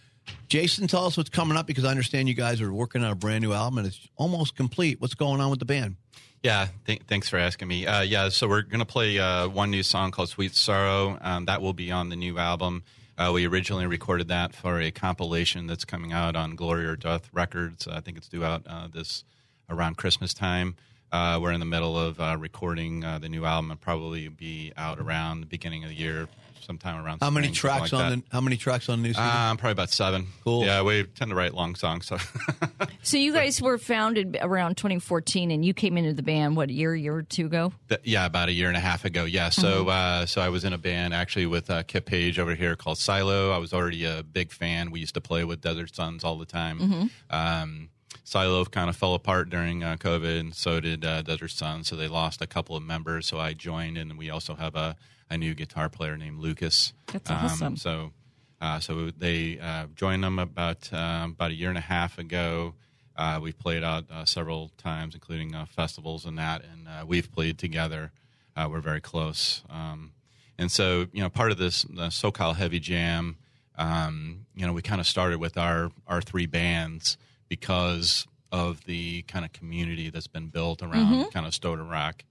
Jason, 0.49 0.87
tell 0.89 1.07
us 1.07 1.17
what's 1.17 1.31
coming 1.31 1.57
up 1.57 1.67
because 1.67 1.87
I 1.87 1.91
understand 1.91 2.29
you 2.29 2.35
guys 2.35 2.61
are 2.61 2.71
working 2.71 3.03
on 3.03 3.13
a 3.13 3.15
brand 3.15 3.43
new 3.43 3.55
album 3.55 3.79
and 3.79 3.87
it's 3.87 4.09
almost 4.17 4.57
complete. 4.57 5.01
What's 5.01 5.15
going 5.15 5.41
on 5.41 5.49
with 5.49 5.59
the 5.59 5.65
band? 5.65 5.97
Yeah, 6.43 6.69
th- 6.85 7.01
thanks 7.09 7.31
for 7.31 7.39
asking 7.39 7.69
me. 7.69 7.87
Uh, 7.87 8.03
yeah, 8.03 8.29
so 8.29 8.47
we're 8.47 8.61
going 8.61 8.81
to 8.81 8.85
play 8.85 9.19
uh, 9.19 9.49
one 9.49 9.71
new 9.71 9.83
song 9.83 10.11
called 10.11 10.29
Sweet 10.29 10.55
Sorrow. 10.55 11.17
Um, 11.23 11.47
that 11.47 11.63
will 11.63 11.73
be 11.73 11.91
on 11.91 12.11
the 12.11 12.17
new 12.17 12.37
album. 12.37 12.85
Uh, 13.17 13.31
we 13.33 13.47
originally 13.47 13.87
recorded 13.87 14.29
that 14.29 14.55
for 14.55 14.81
a 14.81 14.91
compilation 14.91 15.67
that's 15.67 15.85
coming 15.85 16.13
out 16.13 16.35
on 16.35 16.57
Glory 16.57 16.85
or 16.85 16.97
Death 16.97 17.31
Records. 17.33 17.87
I 17.87 18.01
think 18.01 18.17
it's 18.17 18.29
due 18.29 18.45
out 18.45 18.63
uh, 18.67 18.89
this 18.89 19.23
around 19.71 19.97
Christmas 19.97 20.35
time. 20.35 20.75
Uh, 21.15 21.39
we're 21.41 21.53
in 21.53 21.61
the 21.61 21.67
middle 21.67 21.97
of 21.97 22.19
uh, 22.19 22.37
recording 22.39 23.05
uh, 23.05 23.21
the 23.21 23.29
new 23.29 23.45
album 23.45 23.71
and 23.71 23.81
probably 23.81 24.27
be 24.29 24.73
out 24.77 24.99
around 24.99 25.41
the 25.43 25.47
beginning 25.47 25.85
of 25.85 25.91
the 25.91 25.95
year, 25.95 26.27
sometime 26.61 27.05
around. 27.05 27.21
How 27.21 27.31
many 27.31 27.55
spring, 27.55 27.55
something 27.73 27.79
tracks 27.89 27.93
like 27.93 28.03
on 28.05 28.11
that. 28.11 28.17
the 28.31 28.33
How 28.33 28.41
many 28.41 28.57
tracks 28.57 28.89
on 28.89 29.01
the 29.01 29.09
new? 29.09 29.15
CD? 29.15 29.25
Um, 29.25 29.57
probably 29.57 29.73
about 29.73 29.91
seven. 29.91 30.27
Cool. 30.43 30.65
Yeah, 30.65 30.83
we 30.83 31.05
tend 31.05 31.31
to 31.31 31.37
write 31.37 31.55
long 31.55 31.77
songs. 31.77 32.07
So 32.07 32.17
So 33.05 33.17
you 33.17 33.33
guys 33.33 33.63
were 33.63 33.79
founded 33.79 34.39
around 34.41 34.77
2014, 34.77 35.53
and 35.53 35.65
you 35.65 35.73
came 35.73 35.97
into 35.97 36.15
the 36.15 36.23
band 36.25 36.57
what 36.57 36.69
a 36.69 36.73
year, 36.73 36.97
year 36.97 37.15
or 37.15 37.23
two 37.23 37.47
ago? 37.47 37.73
Th- 37.89 38.01
yeah, 38.03 38.27
about 38.27 38.49
a 38.49 38.53
year 38.53 38.67
and 38.67 38.77
a 38.77 38.81
half 38.81 39.05
ago. 39.05 39.25
Yeah, 39.25 39.51
so 39.51 39.87
uh, 39.89 40.27
so 40.27 40.41
I 40.41 40.49
was 40.49 40.65
in 40.65 40.73
a 40.73 40.79
band 40.79 41.15
actually 41.15 41.47
with 41.47 41.71
uh, 41.71 41.85
Kip 41.85 42.07
Page 42.07 42.41
over 42.41 42.57
here 42.57 42.75
called 42.75 42.99
Silo. 42.99 43.53
I 43.53 43.59
was 43.59 43.73
already 43.73 44.05
a 44.05 44.25
big 44.25 44.51
fan. 44.51 44.91
We 44.91 44.99
used 44.99 45.15
to 45.15 45.21
play 45.21 45.45
with 45.45 45.61
Desert 45.61 45.95
Sons 45.95 46.25
all 46.25 46.39
the 46.39 46.47
time. 46.47 46.81
Mhm. 46.81 47.11
Um, 47.31 47.89
Silo 48.23 48.65
kind 48.65 48.89
of 48.89 48.97
fell 48.97 49.15
apart 49.15 49.51
during 49.51 49.83
uh, 49.83 49.97
COVID, 49.97 50.39
and 50.41 50.55
so 50.55 50.81
did 50.81 51.05
uh, 51.05 51.23
Desert 51.23 51.51
Sons. 51.51 51.89
So 51.89 51.97
they 51.97 52.09
lost 52.09 52.41
a 52.41 52.47
couple 52.47 52.77
of 52.77 52.83
members. 52.83 53.27
So 53.27 53.39
I 53.39 53.53
joined, 53.55 53.99
and 53.99 54.17
we 54.17 54.31
also 54.31 54.55
have 54.55 54.77
a, 54.77 54.97
a 55.29 55.37
new 55.37 55.55
guitar 55.55 55.89
player 55.89 56.17
named 56.17 56.39
Lucas. 56.41 56.93
That's 57.13 57.31
Um, 57.31 57.37
awesome. 57.37 57.77
So 57.77 58.13
uh, 58.61 58.81
so 58.81 59.11
they 59.11 59.59
uh, 59.59 59.87
joined 59.95 60.23
them 60.25 60.39
about 60.39 60.93
um, 60.93 61.33
about 61.33 61.51
a 61.51 61.55
year 61.55 61.69
and 61.69 61.79
a 61.79 61.83
half 61.83 62.19
ago. 62.19 62.75
Uh, 63.17 63.39
we've 63.43 63.59
played 63.59 63.85
out 63.85 64.05
uh, 64.11 64.25
several 64.25 64.71
times, 64.79 65.15
including 65.15 65.55
uh, 65.55 65.65
festivals 65.67 66.25
and 66.25 66.39
that, 66.39 66.63
and 66.65 66.89
uh, 66.89 67.05
we've 67.07 67.31
played 67.31 67.59
together. 67.59 68.11
Uh, 68.57 68.69
we're 68.71 68.81
very 68.81 69.01
close, 69.01 69.63
um, 69.69 70.13
and 70.59 70.71
so 70.71 71.07
you 71.13 71.21
know, 71.23 71.29
part 71.29 71.51
of 71.53 71.59
this 71.59 71.85
SoCal 71.85 72.55
Heavy 72.57 72.79
Jam, 72.81 73.37
um, 73.77 74.47
you 74.55 74.67
know, 74.67 74.73
we 74.73 74.83
kind 74.83 75.01
of 75.01 75.07
started 75.07 75.39
with 75.39 75.57
our 75.59 75.91
our 76.07 76.21
three 76.23 76.47
bands 76.47 77.17
because 77.49 78.27
of 78.53 78.85
the 78.85 79.23
kind 79.23 79.45
of 79.45 79.53
community 79.53 80.11
that's 80.11 80.27
been 80.29 80.49
built 80.49 80.83
around 80.83 81.13
Mhm. 81.27 81.33
kind 81.33 81.47
of 81.47 81.55
Stoner 81.55 81.85
Rock. 81.85 82.25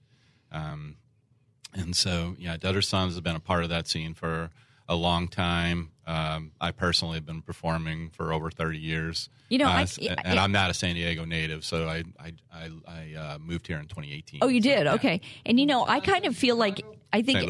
Um, 0.50 0.96
and 1.72 1.94
so, 1.96 2.36
yeah, 2.38 2.56
Desert 2.56 2.82
Sons 2.82 3.14
has 3.14 3.20
been 3.20 3.36
a 3.36 3.40
part 3.40 3.62
of 3.64 3.68
that 3.70 3.88
scene 3.88 4.14
for 4.14 4.50
a 4.88 4.94
long 4.94 5.28
time. 5.28 5.90
Um, 6.06 6.52
I 6.60 6.70
personally 6.70 7.14
have 7.16 7.26
been 7.26 7.42
performing 7.42 8.10
for 8.10 8.32
over 8.32 8.50
30 8.50 8.78
years. 8.78 9.28
You 9.48 9.58
know, 9.58 9.66
Uh, 9.66 9.70
I- 9.70 9.86
yeah, 9.98 10.14
and. 10.24 10.38
I'm 10.38 10.52
not 10.52 10.70
a 10.70 10.74
San 10.74 10.94
Diego 10.94 11.24
native, 11.24 11.64
so 11.64 11.88
I 11.88 12.04
I 12.18 12.32
I, 12.52 12.70
I 12.86 13.14
uh, 13.14 13.38
moved 13.38 13.66
here 13.66 13.78
in 13.78 13.86
2018. 13.86 14.40
Oh, 14.42 14.48
you 14.48 14.60
did? 14.60 14.86
Okay. 14.86 15.20
And 15.46 15.58
you 15.58 15.66
know, 15.66 15.86
I 15.86 16.00
kind 16.00 16.26
of 16.26 16.36
feel 16.36 16.56
like 16.56 16.82
I 17.14 17.22
think 17.22 17.48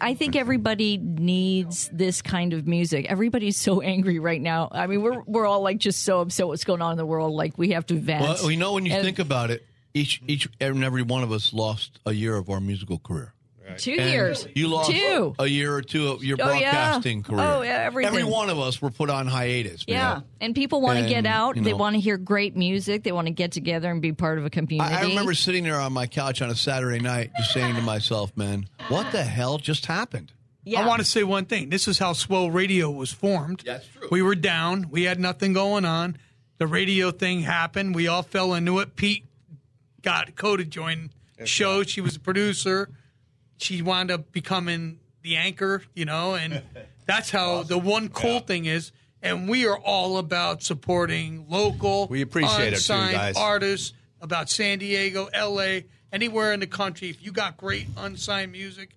I 0.00 0.14
think 0.14 0.34
everybody 0.34 0.96
needs 0.98 1.88
this 1.92 2.20
kind 2.20 2.52
of 2.52 2.66
music. 2.66 3.06
Everybody's 3.08 3.56
so 3.56 3.80
angry 3.80 4.18
right 4.18 4.42
now. 4.42 4.68
I 4.72 4.88
mean, 4.88 5.02
we're 5.02 5.22
we're 5.22 5.46
all 5.46 5.62
like 5.62 5.78
just 5.78 6.02
so 6.02 6.18
upset 6.18 6.48
what's 6.48 6.64
going 6.64 6.82
on 6.82 6.90
in 6.92 6.98
the 6.98 7.06
world. 7.06 7.32
Like 7.32 7.56
we 7.56 7.70
have 7.70 7.86
to 7.86 7.94
vent. 7.94 8.22
Well, 8.22 8.50
you 8.50 8.56
know, 8.56 8.72
when 8.72 8.86
you 8.86 8.92
And 8.92 9.04
think 9.04 9.20
about 9.20 9.52
it, 9.52 9.64
each 9.94 10.20
each 10.26 10.48
and 10.60 10.82
every 10.82 11.02
one 11.02 11.22
of 11.22 11.30
us 11.30 11.52
lost 11.52 12.00
a 12.04 12.12
year 12.12 12.36
of 12.36 12.50
our 12.50 12.58
musical 12.58 12.98
career. 12.98 13.34
Two 13.78 13.96
And 13.98 14.10
years. 14.10 14.46
You 14.54 14.68
lost 14.68 14.90
Two. 14.90 15.34
a 15.38 15.46
year 15.46 15.74
or 15.74 15.82
two 15.82 16.08
of 16.08 16.24
your 16.24 16.36
Oh, 16.40 16.52
yeah. 16.52 16.70
broadcasting 16.72 17.24
oh, 17.26 17.30
career. 17.30 17.40
Oh, 17.44 17.62
yeah, 17.62 17.82
everything. 17.84 18.08
Every 18.18 18.24
one 18.24 18.50
of 18.50 18.58
us 18.58 18.80
were 18.82 18.90
put 18.90 19.10
on 19.10 19.26
hiatus. 19.26 19.86
man. 19.86 19.96
yeah, 19.96 20.20
and 20.40 20.54
people 20.54 20.80
want 20.80 20.98
to 21.00 21.08
get 21.08 21.26
out. 21.26 21.56
you 21.56 21.62
They 21.62 21.74
want 21.74 21.94
to 21.94 22.00
hear 22.00 22.16
great 22.16 22.56
music. 22.56 23.02
They 23.02 23.12
want 23.12 23.26
to 23.26 23.32
get 23.32 23.52
together 23.52 23.90
and 23.90 24.00
be 24.02 24.12
part 24.12 24.38
of 24.38 24.44
a 24.44 24.50
community. 24.50 24.80
I, 24.80 25.00
I 25.00 25.02
remember 25.04 25.34
sitting 25.34 25.64
there 25.64 25.80
on 25.80 25.92
my 25.92 26.06
couch 26.06 26.42
on 26.42 26.50
a 26.50 26.54
Saturday 26.56 27.00
night, 27.00 27.30
just 27.36 27.52
saying 27.52 27.74
to 27.76 27.82
myself, 27.94 28.36
"Man, 28.36 28.66
what 28.88 29.10
the 29.12 29.22
hell 29.24 29.58
just 29.58 29.86
happened?" 29.86 30.32
I 30.76 30.86
want 30.86 31.00
to 31.00 31.04
say 31.06 31.22
one 31.24 31.44
thing. 31.44 31.68
This 31.68 31.86
is 31.88 31.98
how 31.98 32.14
Swell 32.14 32.50
Radio 32.50 32.90
was 32.90 33.12
formed. 33.12 33.62
That's 33.66 33.86
true. 33.86 34.08
We 34.10 34.22
were 34.22 34.34
down. 34.34 34.88
We 34.90 35.02
had 35.02 35.20
nothing 35.20 35.52
going 35.52 35.84
on. 35.84 36.16
The 36.56 36.66
radio 36.66 37.10
thing 37.10 37.40
happened. 37.40 37.94
We 37.94 38.08
all 38.08 38.22
fell 38.22 38.54
into 38.54 38.78
it. 38.78 38.96
Pete 38.96 39.26
got 40.00 40.34
Coda 40.36 40.64
joined 40.64 41.10
the 41.38 41.44
show. 41.46 41.82
She 41.82 42.00
was 42.00 42.16
a 42.16 42.20
producer. 42.20 42.88
She 43.58 43.82
wound 43.82 44.10
up 44.10 44.32
becoming 44.32 44.98
the 45.22 45.36
anchor, 45.36 45.82
you 45.94 46.04
know, 46.04 46.34
and 46.34 46.62
that's 47.06 47.30
how 47.30 47.62
the 47.62 47.78
one 47.78 48.08
cool 48.08 48.40
thing 48.40 48.66
is. 48.66 48.92
And 49.22 49.48
we 49.48 49.66
are 49.66 49.78
all 49.78 50.18
about 50.18 50.62
supporting 50.62 51.46
local, 51.48 52.06
We 52.08 52.20
appreciate 52.20 52.74
it 52.74 52.80
too, 52.80 52.92
guys. 52.92 53.36
artists, 53.38 53.94
about 54.20 54.50
San 54.50 54.78
Diego, 54.78 55.28
LA, 55.34 55.80
anywhere 56.12 56.52
in 56.52 56.60
the 56.60 56.66
country. 56.66 57.08
If 57.08 57.22
you 57.24 57.32
got 57.32 57.56
great 57.56 57.86
unsigned 57.96 58.52
music 58.52 58.90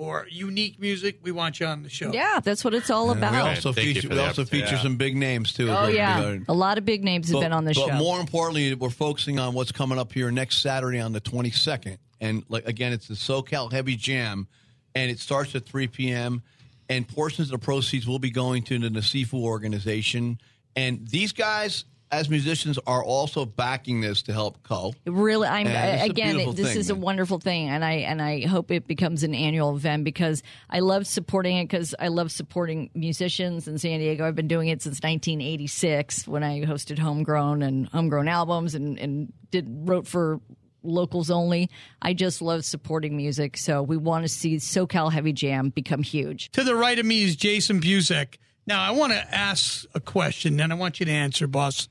or 0.00 0.26
unique 0.30 0.80
music, 0.80 1.18
we 1.22 1.30
want 1.30 1.60
you 1.60 1.66
on 1.66 1.82
the 1.82 1.90
show. 1.90 2.10
Yeah, 2.10 2.40
that's 2.42 2.64
what 2.64 2.72
it's 2.72 2.88
all 2.88 3.10
And 3.10 3.18
about. 3.18 3.32
we 3.34 3.38
also 3.38 3.70
Thank 3.74 3.88
feature 3.88 4.08
we 4.08 4.18
also 4.18 4.46
feature 4.46 4.76
Yeah. 4.76 4.82
some 4.82 4.96
big 4.96 5.14
names 5.14 5.52
too. 5.52 5.68
Oh 5.70 5.74
But- 5.86 5.92
yeah, 5.94 6.38
a 6.48 6.54
lot 6.54 6.78
of 6.78 6.86
big 6.86 7.04
names 7.04 7.26
have 7.28 7.34
but, 7.34 7.40
been 7.40 7.52
on 7.52 7.66
the 7.66 7.74
but 7.74 7.88
show. 7.88 7.96
more 7.96 8.18
importantly, 8.18 8.72
we're 8.74 8.88
focusing 8.88 9.38
on 9.38 9.52
what's 9.52 9.72
coming 9.72 9.98
up 9.98 10.10
here 10.14 10.30
next 10.30 10.60
Saturday 10.60 11.00
on 11.00 11.12
the 11.12 11.20
22nd. 11.20 11.98
And 12.18 12.44
like 12.48 12.66
again, 12.66 12.94
it's 12.94 13.08
the 13.08 13.14
SoCal 13.14 13.70
Heavy 13.70 13.94
Jam, 13.94 14.48
and 14.94 15.10
it 15.10 15.18
starts 15.18 15.54
at 15.54 15.66
3 15.66 15.86
p.m. 15.88 16.42
And 16.88 17.06
portions 17.06 17.48
of 17.52 17.60
the 17.60 17.64
proceeds 17.64 18.06
will 18.06 18.18
be 18.18 18.30
going 18.30 18.62
to 18.64 18.78
the 18.78 18.88
Nasifu 18.88 19.34
organization. 19.34 20.40
And 20.74 21.06
these 21.08 21.32
guys 21.32 21.84
as 22.12 22.28
musicians, 22.28 22.78
are 22.86 23.04
also 23.04 23.44
backing 23.44 24.00
this 24.00 24.22
to 24.22 24.32
help 24.32 24.62
Co. 24.62 24.94
Really, 25.06 25.46
I'm 25.46 25.66
And 25.66 26.00
it's 26.00 26.10
again. 26.10 26.32
beautiful 26.36 26.52
This 26.52 26.68
thing, 26.68 26.78
is 26.78 26.90
a 26.90 26.94
wonderful 26.94 27.38
thing, 27.38 27.68
and 27.68 27.84
I 27.84 27.92
and 27.92 28.20
I 28.20 28.46
hope 28.46 28.70
it 28.70 28.86
becomes 28.86 29.22
an 29.22 29.34
annual 29.34 29.76
event 29.76 30.04
because 30.04 30.42
I 30.68 30.80
love 30.80 31.06
supporting 31.06 31.58
it 31.58 31.64
because 31.64 31.94
I 31.98 32.08
love 32.08 32.32
supporting 32.32 32.90
musicians 32.94 33.68
in 33.68 33.78
San 33.78 34.00
Diego. 34.00 34.26
I've 34.26 34.34
been 34.34 34.48
doing 34.48 34.68
it 34.68 34.82
since 34.82 34.96
1986 34.96 36.26
when 36.26 36.42
I 36.42 36.60
hosted 36.62 36.98
homegrown 36.98 37.62
and 37.62 37.88
homegrown 37.88 38.28
albums 38.28 38.74
and 38.74 38.98
and 38.98 39.32
did 39.50 39.66
wrote 39.88 40.06
for 40.06 40.40
locals 40.82 41.30
only. 41.30 41.70
I 42.00 42.14
just 42.14 42.42
love 42.42 42.64
supporting 42.64 43.16
music, 43.16 43.56
so 43.56 43.82
we 43.82 43.96
want 43.96 44.24
to 44.24 44.28
see 44.28 44.56
SoCal 44.56 45.12
Heavy 45.12 45.32
Jam 45.32 45.68
become 45.70 46.02
huge. 46.02 46.50
To 46.52 46.64
the 46.64 46.74
right 46.74 46.98
of 46.98 47.06
me 47.06 47.22
is 47.22 47.36
Jason 47.36 47.80
Busek. 47.80 48.36
Now, 48.66 48.82
I 48.82 48.90
want 48.92 49.12
to 49.12 49.34
ask 49.34 49.84
a 49.94 50.00
question, 50.00 50.60
and 50.60 50.72
I 50.72 50.76
want 50.76 51.00
you 51.00 51.06
to 51.06 51.12
answer, 51.12 51.46
boss. 51.46 51.88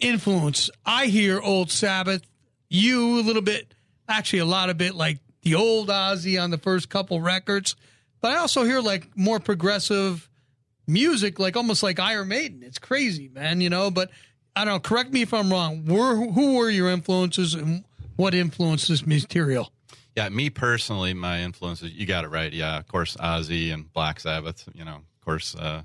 Influence. 0.00 0.70
I 0.84 1.06
hear 1.06 1.40
Old 1.40 1.70
Sabbath, 1.70 2.22
you 2.68 3.20
a 3.20 3.22
little 3.22 3.42
bit, 3.42 3.74
actually 4.08 4.40
a 4.40 4.44
lot 4.44 4.70
of 4.70 4.78
bit 4.78 4.94
like 4.94 5.18
the 5.42 5.54
old 5.54 5.88
Ozzy 5.88 6.42
on 6.42 6.50
the 6.50 6.58
first 6.58 6.88
couple 6.88 7.20
records, 7.20 7.76
but 8.20 8.32
I 8.32 8.36
also 8.36 8.64
hear 8.64 8.80
like 8.80 9.16
more 9.16 9.40
progressive 9.40 10.28
music, 10.86 11.38
like 11.38 11.56
almost 11.56 11.82
like 11.82 11.98
Iron 11.98 12.28
Maiden. 12.28 12.62
It's 12.62 12.78
crazy, 12.78 13.28
man, 13.28 13.60
you 13.60 13.70
know, 13.70 13.90
but 13.90 14.10
I 14.54 14.64
don't 14.64 14.74
know, 14.74 14.80
correct 14.80 15.12
me 15.12 15.22
if 15.22 15.32
I'm 15.32 15.50
wrong. 15.50 15.86
Were, 15.86 16.16
who 16.16 16.56
were 16.56 16.68
your 16.68 16.90
influences 16.90 17.54
and 17.54 17.84
what 18.16 18.34
influenced 18.34 18.88
this 18.88 19.06
material? 19.06 19.72
Yeah, 20.16 20.28
me 20.28 20.50
personally, 20.50 21.14
my 21.14 21.40
influences, 21.40 21.92
you 21.92 22.04
got 22.04 22.24
it 22.24 22.28
right. 22.28 22.52
Yeah, 22.52 22.78
of 22.78 22.88
course, 22.88 23.16
Ozzy 23.16 23.72
and 23.72 23.90
Black 23.92 24.20
Sabbath, 24.20 24.68
you 24.74 24.84
know, 24.84 24.96
of 24.96 25.24
course, 25.24 25.54
uh, 25.54 25.82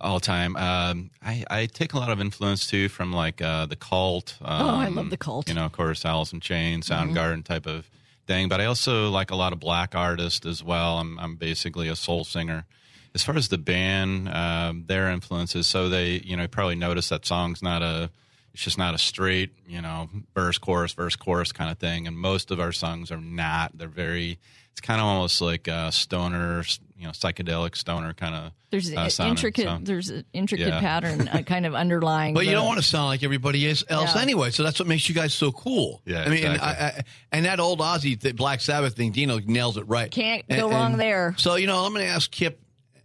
all 0.00 0.20
time. 0.20 0.56
Um, 0.56 1.10
I, 1.22 1.44
I 1.50 1.66
take 1.66 1.92
a 1.92 1.98
lot 1.98 2.10
of 2.10 2.20
influence 2.20 2.66
too 2.66 2.88
from 2.88 3.12
like 3.12 3.40
uh, 3.40 3.66
the 3.66 3.76
cult. 3.76 4.36
Um, 4.42 4.62
Oh, 4.66 4.74
I 4.80 4.88
love 4.88 5.10
the 5.10 5.16
Cult. 5.16 5.48
You 5.48 5.54
know, 5.54 5.64
of 5.64 5.72
course, 5.72 6.04
Alice 6.04 6.32
in 6.32 6.40
Chains, 6.40 6.88
Mhm. 6.88 7.12
Soundgarden 7.14 7.44
type 7.44 7.66
of 7.66 7.88
thing. 8.26 8.48
But 8.48 8.60
I 8.60 8.66
also 8.66 9.10
like 9.10 9.30
a 9.30 9.36
lot 9.36 9.52
of 9.52 9.60
black 9.60 9.94
artists 9.94 10.44
as 10.46 10.62
well. 10.62 10.98
I'm, 10.98 11.18
I'm 11.18 11.36
basically 11.36 11.88
a 11.88 11.96
soul 11.96 12.24
singer. 12.24 12.66
As 13.14 13.22
far 13.22 13.36
as 13.36 13.48
the 13.48 13.58
band, 13.58 14.28
um, 14.28 14.84
their 14.88 15.08
influences, 15.10 15.66
so 15.68 15.88
they, 15.88 16.20
you 16.24 16.36
know, 16.36 16.48
probably 16.48 16.74
notice 16.74 17.10
that 17.10 17.24
song's 17.24 17.62
not 17.62 17.80
a, 17.80 18.10
it's 18.52 18.62
just 18.64 18.76
not 18.78 18.94
a 18.94 18.98
straight, 18.98 19.50
you 19.68 19.80
know, 19.80 20.08
verse, 20.34 20.58
chorus, 20.58 20.92
verse, 20.94 21.14
chorus 21.14 21.52
kind 21.52 21.70
of 21.70 21.78
thing. 21.78 22.08
And 22.08 22.18
most 22.18 22.50
of 22.50 22.58
our 22.58 22.72
songs 22.72 23.12
are 23.12 23.20
not. 23.20 23.78
They're 23.78 23.86
very, 23.88 24.38
it's 24.72 24.80
kind 24.80 25.00
of 25.00 25.06
almost 25.06 25.40
like 25.40 25.68
a 25.68 25.92
stoner, 25.92 26.64
you 27.04 27.08
know, 27.08 27.12
psychedelic 27.12 27.76
stoner 27.76 28.14
kind 28.14 28.34
of. 28.34 28.52
There's 28.70 28.90
uh, 28.90 28.98
an 28.98 29.10
sounding. 29.10 29.32
intricate. 29.32 29.64
So- 29.66 29.78
There's 29.82 30.08
an 30.08 30.24
intricate 30.32 30.68
Yeah. 30.68 30.80
pattern, 30.80 31.28
uh, 31.28 31.42
kind 31.46 31.66
of 31.66 31.74
underlying. 31.74 32.32
But 32.32 32.46
you 32.46 32.52
don't 32.52 32.66
want 32.66 32.78
to 32.78 32.82
sound 32.82 33.06
like 33.08 33.22
everybody 33.22 33.66
is- 33.66 33.84
else 33.90 34.14
Yeah. 34.16 34.22
anyway. 34.22 34.50
So 34.50 34.62
that's 34.62 34.78
what 34.78 34.88
makes 34.88 35.06
you 35.08 35.14
guys 35.14 35.34
so 35.34 35.52
cool. 35.52 36.00
Yeah, 36.06 36.22
I 36.22 36.28
mean, 36.30 36.44
and, 36.44 36.54
exactly. 36.54 36.84
I, 36.84 36.88
I, 36.88 37.02
and 37.32 37.44
that 37.44 37.60
old 37.60 37.80
Ozzy, 37.80 38.18
the 38.18 38.32
Black 38.32 38.62
Sabbath 38.62 38.94
thing, 38.96 39.12
Dino 39.12 39.38
nails 39.38 39.76
it 39.76 39.82
right. 39.86 40.10
Can't 40.10 40.44
And- 40.48 40.58
go 40.60 40.70
wrong 40.70 40.92
and 40.92 41.00
there. 41.00 41.34
So 41.36 41.56
you 41.56 41.66
know, 41.66 41.84
I'm 41.84 41.92
going 41.92 42.06
to 42.06 42.10
ask 42.10 42.30
Kip 42.30 42.58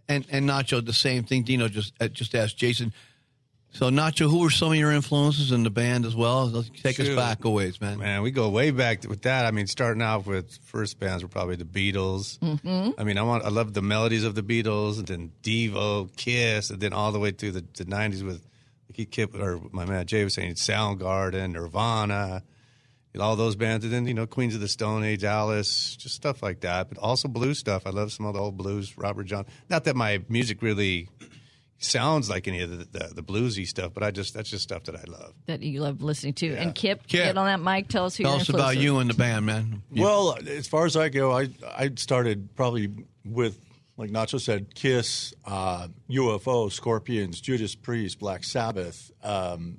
and, 0.08 0.26
and 0.30 0.48
Nacho 0.48 0.84
the 0.84 0.94
same 0.94 1.24
thing. 1.24 1.42
Dino 1.42 1.68
just 1.68 1.92
uh, 2.00 2.08
just 2.08 2.34
asked 2.34 2.56
Jason. 2.56 2.94
So 3.72 3.88
Nacho, 3.88 4.28
who 4.28 4.38
were 4.40 4.50
some 4.50 4.72
of 4.72 4.76
your 4.78 4.90
influences 4.90 5.52
in 5.52 5.62
the 5.62 5.70
band 5.70 6.04
as 6.04 6.16
well? 6.16 6.46
Let's 6.48 6.70
Take 6.82 6.98
us 6.98 7.08
back 7.10 7.44
a 7.44 7.50
ways, 7.50 7.80
man. 7.80 7.98
Man, 7.98 8.22
we 8.22 8.30
go 8.32 8.48
way 8.48 8.72
back 8.72 9.08
with 9.08 9.22
that. 9.22 9.46
I 9.46 9.52
mean, 9.52 9.68
starting 9.68 10.02
off 10.02 10.26
with 10.26 10.58
first 10.64 10.98
bands 10.98 11.22
were 11.22 11.28
probably 11.28 11.56
the 11.56 11.64
Beatles. 11.64 12.38
Mhm. 12.40 12.94
I 12.98 13.04
mean, 13.04 13.16
I 13.16 13.22
want 13.22 13.44
I 13.44 13.48
love 13.48 13.72
the 13.72 13.82
melodies 13.82 14.24
of 14.24 14.34
the 14.34 14.42
Beatles, 14.42 14.98
and 14.98 15.06
then 15.06 15.32
Devo, 15.42 16.14
Kiss, 16.16 16.70
and 16.70 16.80
then 16.80 16.92
all 16.92 17.12
the 17.12 17.20
way 17.20 17.30
through 17.30 17.52
the, 17.52 17.64
the 17.76 17.84
'90s 17.84 18.24
with 18.24 18.44
he 18.92 19.04
Kip 19.06 19.34
or 19.36 19.60
my 19.70 19.84
man 19.84 20.04
Jay 20.06 20.24
was 20.24 20.34
saying 20.34 20.54
Soundgarden, 20.54 21.52
Nirvana, 21.52 22.42
all 23.20 23.36
those 23.36 23.54
bands, 23.54 23.84
and 23.84 23.94
then 23.94 24.04
you 24.06 24.14
know 24.14 24.26
Queens 24.26 24.54
of 24.56 24.60
the 24.60 24.68
Stone 24.68 25.04
Age, 25.04 25.22
Alice, 25.22 25.94
just 25.96 26.16
stuff 26.16 26.42
like 26.42 26.60
that. 26.62 26.88
But 26.88 26.98
also 26.98 27.28
blues 27.28 27.60
stuff. 27.60 27.86
I 27.86 27.90
love 27.90 28.10
some 28.12 28.26
of 28.26 28.34
the 28.34 28.40
old 28.40 28.56
blues, 28.56 28.98
Robert 28.98 29.24
John. 29.24 29.46
Not 29.68 29.84
that 29.84 29.94
my 29.94 30.22
music 30.28 30.60
really 30.60 31.08
sounds 31.80 32.30
like 32.30 32.46
any 32.46 32.60
of 32.60 32.70
the, 32.70 32.98
the, 32.98 33.14
the 33.16 33.22
bluesy 33.22 33.66
stuff, 33.66 33.92
but 33.94 34.02
I 34.02 34.10
just 34.10 34.34
that's 34.34 34.48
just 34.50 34.62
stuff 34.62 34.84
that 34.84 34.94
I 34.96 35.02
love. 35.10 35.32
that 35.46 35.60
you 35.62 35.80
love 35.80 36.02
listening 36.02 36.34
to. 36.34 36.54
And 36.54 36.74
Kip, 36.74 37.06
Kip. 37.06 37.24
get 37.24 37.36
on 37.38 37.46
that 37.46 37.60
mic. 37.60 37.88
Tell 37.88 38.04
us 38.04 38.16
who 38.16 38.24
Tell 38.24 38.34
us 38.34 38.48
about 38.48 38.76
you 38.76 38.98
and 38.98 39.08
the 39.10 39.14
band, 39.14 39.46
man. 39.46 39.82
You- 39.90 40.02
Well, 40.02 40.36
as 40.46 40.68
far 40.68 40.86
as 40.86 40.96
I 40.96 41.08
go, 41.08 41.32
I 41.36 41.48
I 41.76 41.90
started 41.96 42.54
probably 42.54 42.92
with 43.24 43.58
like 43.96 44.10
Nacho 44.10 44.40
said, 44.40 44.74
Kiss, 44.74 45.34
uh, 45.44 45.88
UFO, 46.08 46.72
Scorpions, 46.72 47.38
Judas 47.40 47.74
Priest, 47.74 48.18
Black 48.18 48.44
Sabbath. 48.44 49.10
Um, 49.22 49.78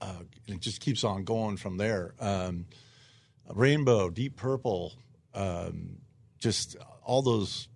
uh, 0.00 0.14
and 0.48 0.56
it 0.56 0.60
just 0.60 0.80
keeps 0.80 1.04
on 1.04 1.22
going 1.24 1.56
from 1.56 1.76
there. 1.76 2.14
Um, 2.18 2.66
Rainbow, 3.54 4.10
Deep 4.10 4.36
Purple, 4.36 4.94
um, 5.34 5.98
just 6.40 6.76
all 7.04 7.22
those 7.22 7.68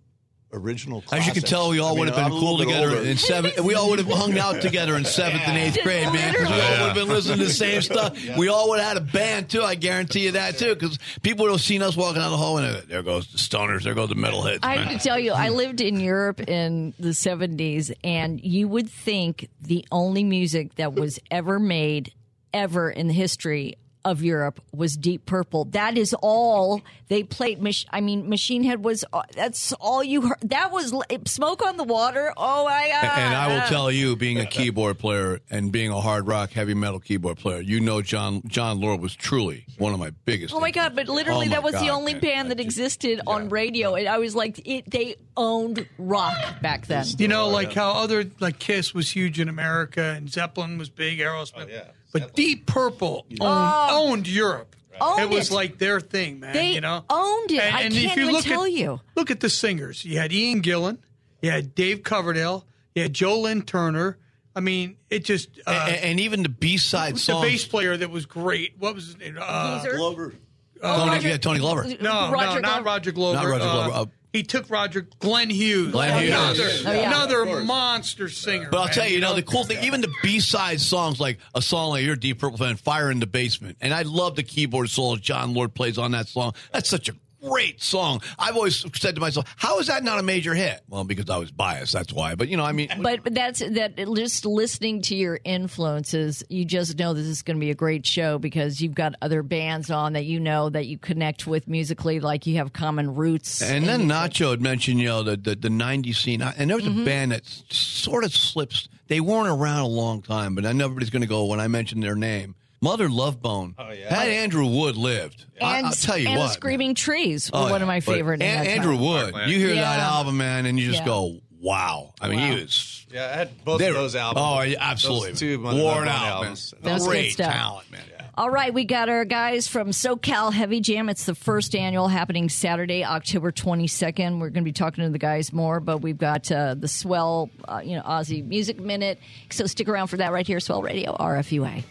original. 0.53 1.05
As 1.13 1.27
you 1.27 1.33
can 1.33 1.43
tell, 1.43 1.71
we 1.71 1.79
all 1.79 1.89
I 1.89 1.91
mean, 1.91 1.99
would 2.01 2.09
have 2.09 2.17
been 2.17 2.25
I'm 2.25 2.31
cool 2.41 2.59
together 2.59 2.91
older. 2.91 3.03
in 3.09 3.17
seventh. 3.17 3.61
We 3.61 3.75
all 3.75 3.91
would 3.91 3.99
have 3.99 4.09
hung 4.09 4.39
out 4.39 4.61
together 4.61 4.97
in 4.97 5.05
seventh 5.05 5.43
and 5.47 5.57
eighth 5.57 5.83
grade, 5.83 6.13
man. 6.13 6.33
Because 6.33 6.49
we 6.49 6.55
all 6.61 6.71
would 6.71 6.79
have 6.79 6.95
been 6.95 7.09
listening 7.09 7.39
to 7.39 7.45
the 7.45 7.51
same 7.51 7.83
stuff. 7.83 8.19
We 8.37 8.49
all 8.49 8.71
would 8.71 8.81
have 8.81 8.89
had 8.89 8.97
a 8.97 9.13
band 9.13 9.51
too. 9.51 9.63
I 9.63 9.75
guarantee 9.75 10.25
you 10.25 10.33
that 10.33 10.59
too. 10.59 10.75
Because 10.75 10.99
people 11.23 11.45
would 11.45 11.53
have 11.53 11.61
seen 11.61 11.83
us 11.83 11.97
walking 11.97 12.21
down 12.21 12.31
the 12.31 12.37
hall 12.37 12.59
and 12.59 12.83
there 12.89 13.03
goes 13.03 13.27
the 13.29 13.39
stoners. 13.39 13.85
There 13.85 13.95
goes 13.95 14.09
the 14.09 14.15
metalheads. 14.15 14.61
I 14.63 14.77
man. 14.77 14.87
have 14.87 15.01
to 15.01 15.09
tell 15.09 15.19
you, 15.19 15.33
I 15.33 15.49
lived 15.51 15.81
in 15.81 16.01
Europe 16.01 16.41
in 16.41 16.95
the 16.99 17.11
70s, 17.11 17.93
and 18.03 18.43
you 18.43 18.69
would 18.69 18.91
think 18.91 19.49
the 19.61 19.85
only 19.91 20.25
music 20.25 20.75
that 20.77 20.95
was 20.95 21.19
ever 21.31 21.59
made, 21.59 22.13
ever 22.53 22.91
in 22.91 23.09
the 23.09 23.15
history 23.15 23.77
of 24.05 24.23
Europe, 24.23 24.61
was 24.73 24.97
Deep 24.97 25.27
Purple. 25.27 25.67
That 25.67 25.99
is 25.99 26.15
all 26.23 26.83
they 27.09 27.23
played. 27.23 27.61
Mach- 27.61 27.75
I 27.91 28.01
mean, 28.01 28.29
Machine 28.29 28.63
Head 28.65 28.85
was, 28.85 29.05
uh, 29.13 29.23
that's 29.35 29.73
all 29.75 30.03
you 30.03 30.23
heard. 30.23 30.39
That 30.43 30.73
was 30.73 30.93
l- 30.93 31.03
Smoke 31.27 31.65
on 31.67 31.77
the 31.77 31.85
Water. 31.85 32.33
Oh 32.37 32.65
my 32.65 32.89
God. 32.89 33.19
And 33.19 33.35
I 33.35 33.49
will 33.49 33.67
tell 33.69 33.91
you, 33.91 34.17
being 34.17 34.39
a 34.39 34.47
keyboard 34.47 34.99
player 34.99 35.41
and 35.51 35.71
being 35.73 35.91
a 35.91 36.01
hard 36.01 36.27
rock, 36.27 36.51
heavy 36.53 36.75
metal 36.75 37.01
keyboard 37.01 37.39
player, 37.39 37.61
you 37.61 37.81
know 37.81 38.01
John 38.03 38.43
Jon 38.47 38.81
Lord 38.81 39.01
was 39.01 39.15
truly 39.15 39.67
one 39.79 39.93
of 39.93 39.99
my 40.01 40.11
biggest. 40.25 40.55
Oh 40.55 40.61
my 40.61 40.71
god! 40.71 40.95
But 40.95 41.09
literally, 41.09 41.47
Oh 41.47 41.51
that 41.51 41.63
was 41.63 41.75
the 41.75 41.81
God, 41.81 41.91
only 41.91 42.15
band 42.15 42.51
that 42.51 42.61
existed 42.61 43.21
on 43.27 43.49
radio, 43.49 43.95
and 43.95 44.09
I 44.09 44.19
was 44.19 44.35
like, 44.35 44.61
it, 44.67 44.91
they 44.91 45.17
owned 45.37 45.87
rock 45.99 46.61
back 46.63 46.87
then. 46.87 47.07
You 47.19 47.29
know, 47.29 47.49
like 47.49 47.73
how 47.73 47.93
other 47.93 48.25
like 48.41 48.59
Kiss 48.59 48.95
was 48.95 49.11
huge 49.11 49.41
in 49.41 49.49
America 49.49 50.03
and 50.17 50.31
Zeppelin 50.31 50.79
was 50.79 50.89
big, 50.89 51.19
Aerosmith. 51.19 51.69
But 52.13 52.35
Deep 52.35 52.67
Purple 52.67 53.25
owned, 53.31 53.39
Oh. 53.41 54.09
owned 54.11 54.29
Europe. 54.29 54.77
Owned 55.01 55.21
it 55.23 55.29
was 55.31 55.51
it. 55.51 55.55
like 55.55 55.79
their 55.79 55.99
thing, 56.01 56.41
man. 56.41 56.53
They 56.53 56.73
you 56.75 56.81
know, 56.81 57.05
owned 57.09 57.51
it. 57.51 57.63
I 57.63 57.83
can't 57.83 57.95
even 57.95 58.33
look 58.33 58.45
tell 58.45 58.65
at, 58.65 58.73
you. 58.73 59.01
Look 59.17 59.31
at 59.31 59.41
the 59.41 59.49
singers. 59.49 60.05
You 60.05 60.19
had 60.19 60.33
Ian 60.33 60.61
Gillan, 60.61 60.99
you 61.41 61.51
had 61.51 61.75
Dave 61.75 62.03
Coverdale, 62.03 62.67
you 62.95 63.03
had 63.03 63.15
Joe 63.15 63.41
Lynn 63.41 63.63
Turner. 63.63 64.19
I 64.55 64.61
mean, 64.61 64.97
it 65.09 65.25
just 65.25 65.49
uh, 65.67 65.87
and, 65.89 65.97
and 66.05 66.21
even 66.21 66.43
the 66.43 66.49
B 66.51 66.77
side 66.77 67.15
the 67.15 67.19
songs. 67.21 67.47
bass 67.47 67.65
player 67.65 67.97
that 67.97 68.11
was 68.11 68.27
great. 68.27 68.75
What 68.79 68.95
was 68.95 69.07
his 69.07 69.17
name? 69.19 69.39
Uh, 69.41 69.79
Geezer? 69.83 69.97
Glover. 69.97 70.35
Tony, 70.83 71.21
yeah, 71.29 71.37
Tony 71.37 71.61
Glover. 71.61 71.85
No, 71.85 71.95
no, 72.01 72.33
Roger 72.33 72.61
not 72.61 72.63
Glover. 72.63 72.83
Roger 72.85 73.13
Glover. 73.13 73.37
Not 73.37 73.47
Roger 73.47 73.65
Uh, 73.65 73.73
Glover. 73.73 73.91
Uh, 73.93 74.05
he 74.33 74.43
took 74.43 74.71
Roger 74.71 75.07
Glenn 75.19 75.51
Hughes. 75.51 75.93
Glenn 75.93 76.23
Hughes. 76.23 76.31
Another, 76.33 76.63
Oh, 76.65 76.93
yeah. 76.93 77.01
Oh, 77.01 77.07
another 77.07 77.43
Of 77.59 77.65
monster 77.65 78.29
singer. 78.29 78.69
But 78.71 78.79
I'll 78.79 78.85
man, 78.87 78.95
tell 78.95 79.07
you, 79.09 79.15
you 79.15 79.21
know, 79.21 79.35
the 79.35 79.43
cool 79.43 79.65
thing, 79.65 79.85
even 79.85 80.01
the 80.01 80.13
B 80.23 80.41
side 80.41 80.81
songs, 80.81 81.19
like 81.21 81.39
a 81.55 81.63
song 81.63 81.91
like 81.91 82.05
You're 82.05 82.17
Deep 82.17 82.39
Purple 82.39 82.59
fan, 82.59 82.77
Fire 82.77 83.11
in 83.11 83.21
the 83.21 83.27
Basement. 83.27 83.79
And 83.81 83.93
I 83.93 84.03
love 84.03 84.37
the 84.37 84.43
keyboard 84.43 84.91
solo 84.91 85.17
Jon 85.17 85.55
Lord 85.55 85.75
plays 85.75 85.99
on 85.99 86.13
that 86.13 86.29
song. 86.29 86.55
That's 86.73 86.89
such 86.89 87.09
a 87.09 87.13
great 87.43 87.83
song. 87.83 88.21
I've 88.39 88.57
always 88.57 88.85
said 88.99 89.15
to 89.15 89.21
myself, 89.21 89.53
how 89.57 89.79
is 89.79 89.87
that 89.87 90.05
not 90.05 90.19
a 90.19 90.23
major 90.23 90.55
hit? 90.55 90.81
Well, 90.89 91.05
because 91.05 91.31
I 91.31 91.37
was 91.39 91.51
biased, 91.51 91.93
that's 91.93 92.13
why. 92.13 92.35
But, 92.35 92.49
you 92.49 92.57
know, 92.57 92.65
I 92.65 92.73
mean, 92.73 92.89
But, 93.01 93.23
but 93.25 93.35
that's 93.35 93.61
that. 93.61 93.97
Just 94.15 94.45
listening 94.45 95.03
to 95.03 95.17
your 95.17 95.41
influences, 95.45 96.43
you 96.49 96.65
just 96.65 96.99
know 96.99 97.15
this 97.15 97.27
is 97.27 97.43
going 97.43 97.57
to 97.57 97.61
be 97.61 97.71
a 97.71 97.75
great 97.75 98.05
show 98.07 98.39
because 98.39 98.81
you've 98.81 98.95
got 98.95 99.15
other 99.23 99.43
bands 99.43 99.91
on 99.91 100.13
that 100.13 100.25
you 100.25 100.41
know 100.41 100.69
that 100.69 100.87
you 100.87 100.99
connect 100.99 101.47
with 101.47 101.67
musically, 101.69 102.21
like 102.21 102.47
you 102.47 102.57
have 102.57 102.73
common 102.73 103.15
roots. 103.15 103.63
And 103.63 103.87
then 103.87 104.03
Nacho 104.03 104.51
had 104.51 104.61
mentioned, 104.61 105.01
you 105.01 105.07
know, 105.09 105.23
the 105.23 105.37
the, 105.37 105.55
the 105.55 105.69
'90s 105.69 106.17
scene, 106.17 106.43
and 106.43 106.69
there 106.69 106.77
was 106.77 106.87
Mm-hmm. 106.91 107.03
a 107.03 107.05
band 107.05 107.33
that 107.33 107.47
sort 107.71 108.25
of 108.25 108.35
slips. 108.35 108.89
They 109.07 109.21
weren't 109.21 109.49
around 109.49 109.81
a 109.81 109.87
long 109.87 110.23
time, 110.23 110.55
but 110.55 110.67
I 110.67 110.73
know 110.73 110.87
everybody's 110.87 111.11
going 111.11 111.23
to 111.23 111.29
go 111.29 111.45
when 111.47 111.61
I 111.61 111.69
mention 111.69 112.01
their 112.01 112.17
name. 112.17 112.55
Mother 112.83 113.09
Love 113.11 113.43
Bone. 113.43 113.75
Oh 113.79 113.91
yeah. 113.93 114.15
Had 114.15 114.29
Andrew 114.29 114.67
Wood 114.67 114.97
lived, 114.97 115.45
I, 115.61 115.79
and, 115.79 115.87
will 115.89 115.93
tell 115.93 116.17
you 116.17 116.29
and 116.29 116.39
what. 116.39 116.53
Screaming 116.53 116.95
Trees 116.95 117.51
were 117.53 117.59
Oh, 117.59 117.63
one 117.63 117.71
yeah. 117.73 117.77
of 117.83 117.87
my 117.89 118.01
favorite. 118.01 118.41
in 118.41 118.47
An- 118.49 118.67
Andrew 118.67 118.95
time. 118.97 119.05
Wood. 119.33 119.35
You 119.49 119.59
hear 119.59 119.75
that 119.75 120.01
album, 120.01 120.37
man, 120.39 120.65
and 120.67 120.79
you 120.81 120.87
just 120.87 121.01
Yeah. 121.01 121.05
go, 121.07 121.41
"Wow!" 121.61 122.15
I 122.21 122.29
mean, 122.29 122.41
Wow. 122.41 122.47
he 122.55 122.61
was 122.63 123.07
Yeah, 123.13 123.25
I 123.33 123.37
had 123.37 123.65
both 123.65 123.83
of 123.83 123.95
those 123.95 124.15
albums. 124.17 124.47
Oh, 124.49 124.61
yeah, 124.63 124.77
absolutely. 124.81 125.31
Those 125.31 125.41
two 125.41 125.61
Worn 125.61 125.77
Love 125.79 125.95
Bone 125.97 126.09
out, 126.09 126.21
man. 126.21 126.31
albums. 126.33 126.75
That 126.83 126.93
was 126.95 127.03
good 127.03 127.09
Great 127.11 127.33
stuff. 127.33 127.53
talent, 127.53 127.91
man. 127.91 128.01
All 128.39 128.49
right, 128.49 128.73
we 128.73 128.85
got 128.85 129.09
our 129.11 129.25
guys 129.27 129.67
from 129.69 129.89
SoCal 129.91 130.51
Heavy 130.53 130.81
Jam. 130.81 131.09
It's 131.11 131.25
the 131.25 131.35
first 131.35 131.75
annual 131.75 132.09
happening 132.09 132.49
Saturday, 132.49 133.05
October 133.05 133.51
22nd. 133.53 134.39
We're 134.39 134.49
going 134.49 134.63
to 134.65 134.69
be 134.69 134.73
talking 134.73 135.05
to 135.05 135.11
the 135.11 135.19
guys 135.19 135.53
more, 135.53 135.81
but 135.81 135.99
we've 135.99 136.17
got 136.17 136.51
uh, 136.51 136.75
the 136.79 136.89
Swell, 136.89 137.51
uh, 137.69 137.83
you 137.85 137.97
know, 137.97 138.03
Aussie 138.03 138.43
Music 138.47 138.81
Minute. 138.81 139.19
So 139.51 139.67
stick 139.67 139.89
around 139.89 140.07
for 140.07 140.17
that 140.19 140.33
right 140.33 140.47
here, 140.47 140.61
Swell 140.61 140.81
Radio, 140.81 141.15
RFUA. 141.19 141.83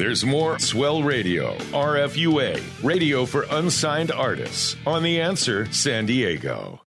There's 0.00 0.24
more 0.24 0.58
Swell 0.58 1.02
Radio, 1.02 1.56
RFUA, 1.72 2.82
radio 2.82 3.26
for 3.26 3.44
unsigned 3.50 4.10
artists 4.10 4.74
on 4.86 5.02
The 5.02 5.20
Answer 5.20 5.70
San 5.72 6.06
Diego. 6.06 6.80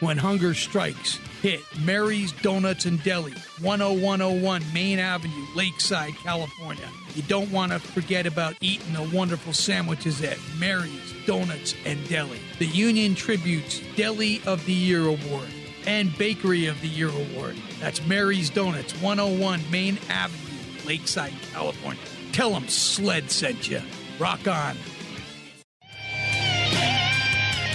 When 0.00 0.16
hunger 0.16 0.54
strikes, 0.54 1.18
hit 1.42 1.60
Mary's 1.80 2.32
Donuts 2.32 2.86
and 2.86 3.02
Deli, 3.02 3.34
10101 3.60 4.62
Main 4.72 4.98
Avenue, 4.98 5.46
Lakeside, 5.54 6.14
California. 6.14 6.88
You 7.14 7.24
don't 7.24 7.50
want 7.50 7.72
to 7.72 7.78
forget 7.78 8.26
about 8.26 8.54
eating 8.62 8.94
the 8.94 9.02
wonderful 9.14 9.52
sandwiches 9.52 10.22
at 10.22 10.38
Mary's 10.58 11.14
Donuts 11.26 11.74
and 11.84 12.08
Deli. 12.08 12.40
The 12.58 12.66
Union 12.66 13.14
Tribune's 13.14 13.82
Deli 13.96 14.40
of 14.46 14.64
the 14.64 14.72
Year 14.72 15.06
Award 15.06 15.48
and 15.86 16.16
Bakery 16.18 16.66
of 16.66 16.80
the 16.80 16.88
Year 16.88 17.08
Award. 17.08 17.56
That's 17.80 18.04
Mary's 18.06 18.50
Donuts, 18.50 18.92
101 19.00 19.70
Main 19.70 19.98
Avenue, 20.08 20.86
Lakeside, 20.86 21.32
California. 21.52 22.02
Tell 22.32 22.50
them 22.50 22.68
Sled 22.68 23.30
sent 23.30 23.68
you. 23.68 23.80
Rock 24.18 24.46
on. 24.46 24.76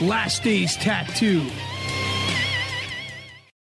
Last 0.00 0.42
Days 0.42 0.76
Tattoo. 0.76 1.46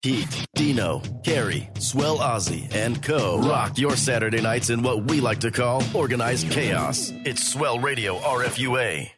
Heat, 0.03 0.47
Dino, 0.55 1.01
Carrie, 1.25 1.71
Swell 1.79 2.19
Ozzy, 2.19 2.73
and 2.75 3.03
Co. 3.03 3.41
rock 3.41 3.79
your 3.79 3.97
Saturday 3.97 4.43
nights 4.43 4.69
in 4.69 4.83
what 4.83 5.05
we 5.11 5.21
like 5.21 5.41
to 5.41 5.51
call 5.51 5.83
organized 5.95 6.51
chaos. 6.51 7.11
It's 7.25 7.51
Swell 7.51 7.79
Radio 7.79 8.19
RFUA. 8.19 9.18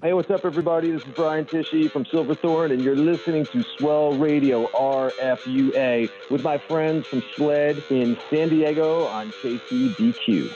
Hey, 0.00 0.12
what's 0.12 0.30
up, 0.30 0.44
everybody? 0.44 0.92
This 0.92 1.02
is 1.02 1.08
Brian 1.12 1.44
Tishy 1.44 1.88
from 1.88 2.06
Silverthorne, 2.06 2.70
and 2.70 2.80
you're 2.80 2.94
listening 2.94 3.44
to 3.46 3.64
Swell 3.64 4.12
Radio 4.12 4.66
RFUA 4.68 6.08
with 6.30 6.44
my 6.44 6.56
friends 6.56 7.04
from 7.08 7.20
SLED 7.34 7.82
in 7.90 8.16
San 8.30 8.48
Diego 8.48 9.06
on 9.06 9.32
KCBQ. 9.32 10.52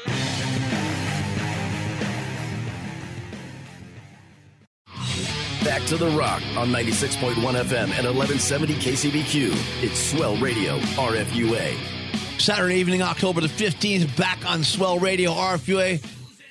Back 5.64 5.83
to 5.87 5.96
the 5.96 6.07
rock 6.16 6.40
on 6.57 6.68
96.1 6.68 7.35
FM 7.35 7.90
and 7.98 8.07
1170 8.07 8.74
KCBQ. 8.74 9.83
It's 9.83 9.98
Swell 9.98 10.37
Radio 10.37 10.78
RFUA. 10.78 12.40
Saturday 12.40 12.76
evening, 12.76 13.02
October 13.02 13.40
the 13.40 13.48
15th, 13.48 14.16
back 14.16 14.48
on 14.48 14.62
Swell 14.62 15.00
Radio 15.00 15.33
RFUA 15.33 16.00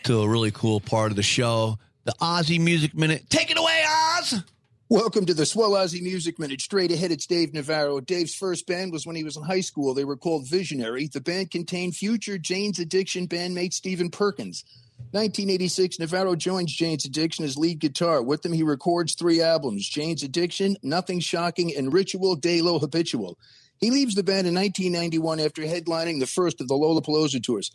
to 0.04 0.21
a 0.21 0.27
really 0.27 0.51
cool 0.51 0.82
part 0.82 1.12
of 1.12 1.15
the 1.15 1.23
show, 1.23 1.77
the 2.04 2.14
Aussie 2.14 2.60
Music 2.60 2.96
Minute. 2.96 3.30
Take 3.30 3.52
it 3.52 3.60
away, 3.60 3.84
Oz! 3.88 4.44
Welcome 4.90 5.26
to 5.28 5.34
the 5.34 5.46
Swell 5.46 5.72
Aussie 5.72 6.02
Music 6.02 6.40
Minute. 6.40 6.60
Straight 6.60 6.92
ahead, 6.92 7.12
it's 7.12 7.28
Dave 7.28 7.54
Navarro. 7.54 8.00
Dave's 8.00 8.34
first 8.34 8.66
band 8.66 8.92
was 8.92 9.06
when 9.06 9.16
he 9.16 9.24
was 9.24 9.38
in 9.38 9.44
high 9.44 9.62
school. 9.62 9.94
They 9.94 10.04
were 10.04 10.18
called 10.18 10.48
Visionary. 10.48 11.08
The 11.08 11.22
band 11.22 11.52
contained 11.52 11.96
future 11.96 12.40
Jane's 12.40 12.80
Addiction 12.80 13.28
bandmate 13.28 13.74
Stephen 13.74 14.10
Perkins. 14.10 14.64
1986, 15.12 16.00
Navarro 16.00 16.36
joins 16.36 16.74
Jane's 16.76 17.06
Addiction 17.06 17.46
as 17.46 17.58
lead 17.58 17.80
guitar. 17.80 18.24
With 18.24 18.42
them, 18.42 18.54
he 18.54 18.64
records 18.64 19.14
three 19.14 19.42
albums 19.42 19.88
Jane's 19.88 20.24
Addiction, 20.24 20.78
Nothing 20.82 21.20
Shocking, 21.20 21.76
and 21.76 21.94
Ritual 21.94 22.36
De 22.36 22.62
Lo 22.62 22.80
Habitual. 22.80 23.38
He 23.78 23.92
leaves 23.92 24.16
the 24.16 24.24
band 24.24 24.48
in 24.48 24.56
1991 24.56 25.40
after 25.40 25.62
headlining 25.62 26.20
the 26.20 26.28
first 26.28 26.62
of 26.62 26.68
the 26.68 26.76
Lollapalooza 26.76 27.44
tours. 27.44 27.72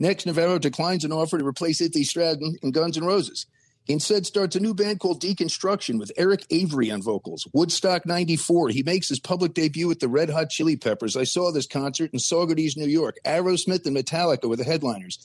Next, 0.00 0.26
Navarro 0.26 0.58
declines 0.58 1.04
an 1.04 1.12
offer 1.12 1.38
to 1.38 1.46
replace 1.46 1.80
Izzy 1.80 2.04
Stradlin 2.04 2.56
in 2.62 2.72
Guns 2.72 2.96
N' 2.96 3.04
Roses. 3.04 3.46
Instead 3.88 4.26
starts 4.26 4.54
a 4.54 4.60
new 4.60 4.74
band 4.74 5.00
called 5.00 5.22
Deconstruction 5.22 5.98
with 5.98 6.12
Eric 6.18 6.44
Avery 6.50 6.90
on 6.90 7.00
vocals. 7.00 7.48
Woodstock 7.54 8.04
94. 8.04 8.68
He 8.68 8.82
makes 8.82 9.08
his 9.08 9.18
public 9.18 9.54
debut 9.54 9.88
with 9.88 10.00
the 10.00 10.08
Red 10.08 10.28
Hot 10.28 10.50
Chili 10.50 10.76
Peppers. 10.76 11.16
I 11.16 11.24
saw 11.24 11.50
this 11.50 11.66
concert 11.66 12.10
in 12.12 12.18
Saugerties, 12.18 12.76
New 12.76 12.86
York. 12.86 13.16
Aerosmith 13.24 13.86
and 13.86 13.96
Metallica 13.96 14.46
were 14.46 14.56
the 14.56 14.64
headliners. 14.64 15.18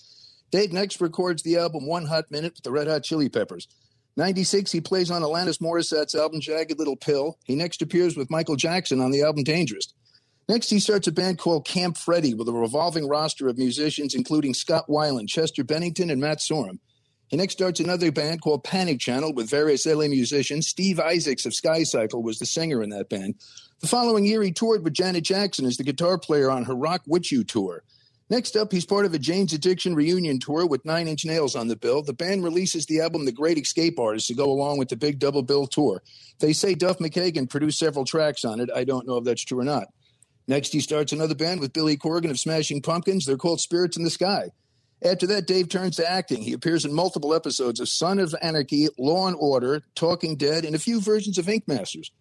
Dave 0.49 0.71
next 0.71 1.01
records 1.01 1.43
the 1.43 1.57
album 1.57 1.85
One 1.85 2.05
Hot 2.05 2.31
Minute 2.31 2.53
with 2.53 2.63
the 2.63 2.71
Red 2.71 2.87
Hot 2.87 3.03
Chili 3.03 3.27
Peppers. 3.27 3.67
96, 4.15 4.71
he 4.71 4.79
plays 4.79 5.11
on 5.11 5.23
Alanis 5.23 5.59
Morissette's 5.59 6.15
album 6.15 6.39
Jagged 6.39 6.79
Little 6.79 6.95
Pill. 6.95 7.37
He 7.43 7.55
next 7.55 7.81
appears 7.81 8.15
with 8.15 8.31
Michael 8.31 8.55
Jackson 8.55 9.01
on 9.01 9.11
the 9.11 9.23
album 9.23 9.43
Dangerous. 9.43 9.93
Next, 10.47 10.69
he 10.69 10.79
starts 10.79 11.07
a 11.07 11.11
band 11.11 11.37
called 11.37 11.67
Camp 11.67 11.97
Freddy 11.97 12.33
with 12.33 12.47
a 12.47 12.53
revolving 12.53 13.09
roster 13.09 13.49
of 13.49 13.57
musicians, 13.57 14.13
including 14.13 14.53
Scott 14.53 14.87
Weiland, 14.87 15.27
Chester 15.27 15.65
Bennington, 15.65 16.09
and 16.09 16.21
Matt 16.21 16.37
Sorum. 16.37 16.79
He 17.33 17.37
next 17.37 17.53
starts 17.53 17.79
another 17.79 18.11
band 18.11 18.43
called 18.43 18.63
Panic 18.63 18.99
Channel 18.99 19.33
with 19.33 19.49
various 19.49 19.87
LA 19.87 20.07
musicians. 20.07 20.67
Steve 20.67 20.99
Isaacs 20.99 21.47
of 21.47 21.55
Sky 21.55 21.81
Cycle 21.81 22.21
was 22.21 22.37
the 22.37 22.45
singer 22.45 22.83
in 22.83 22.91
that 22.91 23.09
band. 23.09 23.33
The 23.79 23.87
following 23.87 24.23
year, 24.23 24.43
he 24.43 24.51
toured 24.51 24.83
with 24.83 24.93
Janet 24.93 25.23
Jackson 25.23 25.65
as 25.65 25.77
the 25.77 25.83
guitar 25.83 26.19
player 26.19 26.51
on 26.51 26.65
her 26.65 26.75
Rock 26.75 27.01
With 27.07 27.31
You 27.31 27.43
tour. 27.43 27.81
Next 28.29 28.55
up, 28.55 28.71
he's 28.71 28.85
part 28.85 29.05
of 29.07 29.15
a 29.15 29.17
Jane's 29.17 29.51
Addiction 29.51 29.95
reunion 29.95 30.39
tour 30.39 30.67
with 30.67 30.85
Nine 30.85 31.07
Inch 31.07 31.25
Nails 31.25 31.55
on 31.55 31.69
the 31.69 31.75
bill. 31.75 32.03
The 32.03 32.13
band 32.13 32.43
releases 32.43 32.85
the 32.85 33.01
album 33.01 33.25
The 33.25 33.31
Great 33.31 33.57
Escape 33.57 33.97
Artist 33.97 34.27
to 34.27 34.35
go 34.35 34.51
along 34.51 34.77
with 34.77 34.89
the 34.89 34.95
big 34.95 35.17
double 35.17 35.41
bill 35.41 35.65
tour. 35.65 36.03
They 36.37 36.53
say 36.53 36.75
Duff 36.75 36.99
McKagan 36.99 37.49
produced 37.49 37.79
several 37.79 38.05
tracks 38.05 38.45
on 38.45 38.59
it. 38.59 38.69
I 38.75 38.83
don't 38.83 39.07
know 39.07 39.17
if 39.17 39.23
that's 39.23 39.43
true 39.43 39.59
or 39.59 39.63
not. 39.63 39.87
Next, 40.47 40.71
he 40.71 40.81
starts 40.81 41.11
another 41.11 41.33
band 41.33 41.61
with 41.61 41.73
Billy 41.73 41.97
Corgan 41.97 42.29
of 42.29 42.39
Smashing 42.39 42.83
Pumpkins. 42.83 43.25
They're 43.25 43.37
called 43.37 43.59
Spirits 43.59 43.97
in 43.97 44.03
the 44.03 44.11
Sky. 44.11 44.51
After 45.05 45.27
that, 45.27 45.47
Dave 45.47 45.67
turns 45.67 45.97
to 45.97 46.09
acting. 46.09 46.41
He 46.41 46.53
appears 46.53 46.85
in 46.85 46.93
multiple 46.93 47.33
episodes 47.33 47.81
of 47.81 47.89
Son 47.89 48.19
of 48.19 48.33
Anarchy, 48.41 48.87
Law 48.97 49.27
and 49.27 49.35
Order, 49.37 49.83
Talking 49.95 50.37
Dead, 50.37 50.63
and 50.63 50.75
a 50.75 50.79
few 50.79 51.01
versions 51.01 51.37
of 51.37 51.49
Ink 51.49 51.67
Masters. 51.67 52.11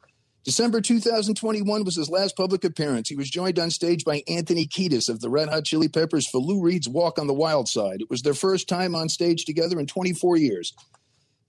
December 0.45 0.81
2021 0.81 1.85
was 1.85 1.95
his 1.95 2.11
last 2.11 2.37
public 2.37 2.65
appearance. 2.65 3.09
He 3.09 3.15
was 3.15 3.31
joined 3.31 3.61
on 3.61 3.71
stage 3.71 4.05
by 4.05 4.25
Anthony 4.27 4.67
Kiedis 4.67 5.09
of 5.09 5.21
the 5.21 5.31
Red 5.31 5.49
Hot 5.49 5.65
Chili 5.65 5.87
Peppers 5.87 6.27
for 6.27 6.39
Lou 6.39 6.61
Reed's 6.61 6.89
Walk 6.89 7.21
on 7.21 7.29
the 7.29 7.33
Wild 7.33 7.69
Side. 7.69 8.01
It 8.01 8.11
was 8.11 8.23
their 8.23 8.35
first 8.35 8.69
time 8.69 8.97
on 8.97 9.09
stage 9.09 9.45
together 9.45 9.79
in 9.79 9.87
24 9.87 10.37
years. 10.39 10.75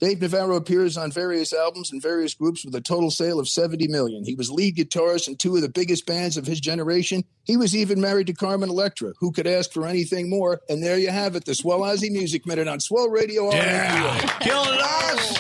Dave 0.04 0.20
Navarro 0.20 0.58
appears 0.58 0.98
on 0.98 1.12
various 1.14 1.54
albums 1.54 1.94
and 1.94 2.02
various 2.02 2.34
groups 2.34 2.66
with 2.66 2.76
a 2.76 2.82
total 2.82 3.10
sale 3.10 3.40
of 3.40 3.48
70 3.48 3.88
million. 3.88 4.26
He 4.26 4.36
was 4.36 4.52
lead 4.52 4.76
guitarist 4.76 5.30
in 5.30 5.38
two 5.38 5.56
of 5.56 5.62
the 5.62 5.70
biggest 5.70 6.06
bands 6.06 6.36
of 6.36 6.46
his 6.46 6.60
generation. 6.60 7.24
He 7.46 7.56
was 7.56 7.74
even 7.74 8.02
married 8.02 8.28
to 8.28 8.34
Carmen 8.34 8.70
Electra. 8.70 9.14
Who 9.20 9.32
could 9.32 9.48
ask 9.48 9.72
for 9.72 9.88
anything 9.88 10.30
more? 10.30 10.60
And 10.68 10.84
there 10.84 10.98
you 10.98 11.10
have 11.10 11.38
it, 11.38 11.46
the 11.46 11.56
Swell 11.56 11.80
Aussie 11.80 12.12
Music 12.12 12.46
Minute 12.46 12.68
on 12.68 12.82
Swell 12.82 13.08
Radio. 13.08 13.50
Yeah. 13.54 14.20
Killing 14.42 14.78
us. 14.82 15.38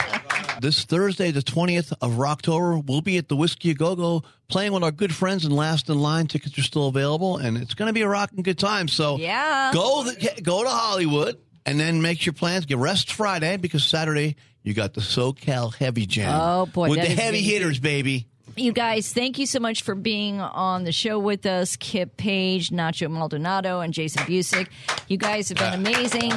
This 0.62 0.86
Thursday, 0.86 1.32
the 1.32 1.41
20th 1.41 1.91
of 1.99 2.17
October, 2.21 2.78
we'll 2.78 3.02
be 3.02 3.17
at 3.17 3.28
the 3.28 3.36
Whisky 3.36 3.71
A 3.71 3.73
Go 3.73 3.97
Go 3.97 4.23
playing 4.47 4.71
with 4.71 4.84
our 4.84 4.91
good 4.91 5.13
friends 5.13 5.43
and 5.43 5.54
Last 5.54 5.89
in 5.89 5.99
Line. 5.99 6.28
Tickets 6.28 6.58
are 6.58 6.63
still 6.63 6.88
available, 6.88 7.36
and 7.36 7.58
it's 7.58 7.73
going 7.73 7.88
to 7.88 7.93
be 7.93 8.04
a 8.04 8.08
rocking 8.08 8.43
good 8.43 8.58
time. 8.60 8.88
So 8.88 9.17
Yeah. 9.17 9.71
go 9.73 10.04
the, 10.04 10.39
go 10.41 10.63
to 10.63 10.69
Hollywood 10.69 11.38
and 11.65 11.80
then 11.80 12.02
make 12.02 12.26
your 12.26 12.34
plans. 12.34 12.65
Get 12.65 12.78
rest 12.78 13.12
Friday 13.13 13.58
because 13.58 13.84
Saturday 13.84 14.36
you 14.63 14.73
got 14.73 14.93
the 14.93 15.02
SoCal 15.02 15.73
Heavy 15.73 16.06
Jam. 16.06 16.39
Oh, 16.41 16.65
boy, 16.65 16.89
with 16.89 17.02
the 17.02 17.08
heavy 17.08 17.41
hitters, 17.41 17.80
baby. 17.80 18.28
You 18.56 18.71
guys, 18.71 19.12
thank 19.12 19.39
you 19.39 19.47
so 19.47 19.60
much 19.60 19.82
for 19.82 19.95
being 19.95 20.39
on 20.39 20.84
the 20.84 20.91
show 20.91 21.17
with 21.17 21.45
us. 21.47 21.76
Kip 21.76 22.17
Page, 22.17 22.69
Nacho 22.69 23.10
Maldonado, 23.10 23.80
and 23.80 23.93
Jason 23.93 24.23
Busick. 24.23 24.67
You 25.08 25.17
guys 25.17 25.49
have 25.49 25.58
been 25.58 25.71
ah. 25.71 25.89
amazing. 25.89 26.32